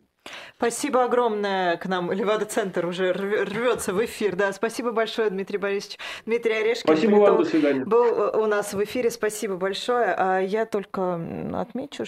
[0.57, 2.11] Спасибо огромное к нам.
[2.11, 4.35] Левада-центр уже рвется в эфир.
[4.35, 5.99] Да, спасибо большое, Дмитрий Борисович.
[6.25, 6.93] Дмитрий Орешкин.
[6.93, 7.85] Спасибо вам, до свидания.
[7.85, 9.11] Был у нас в эфире.
[9.11, 10.15] Спасибо большое.
[10.17, 11.21] А я только
[11.53, 12.05] отмечу,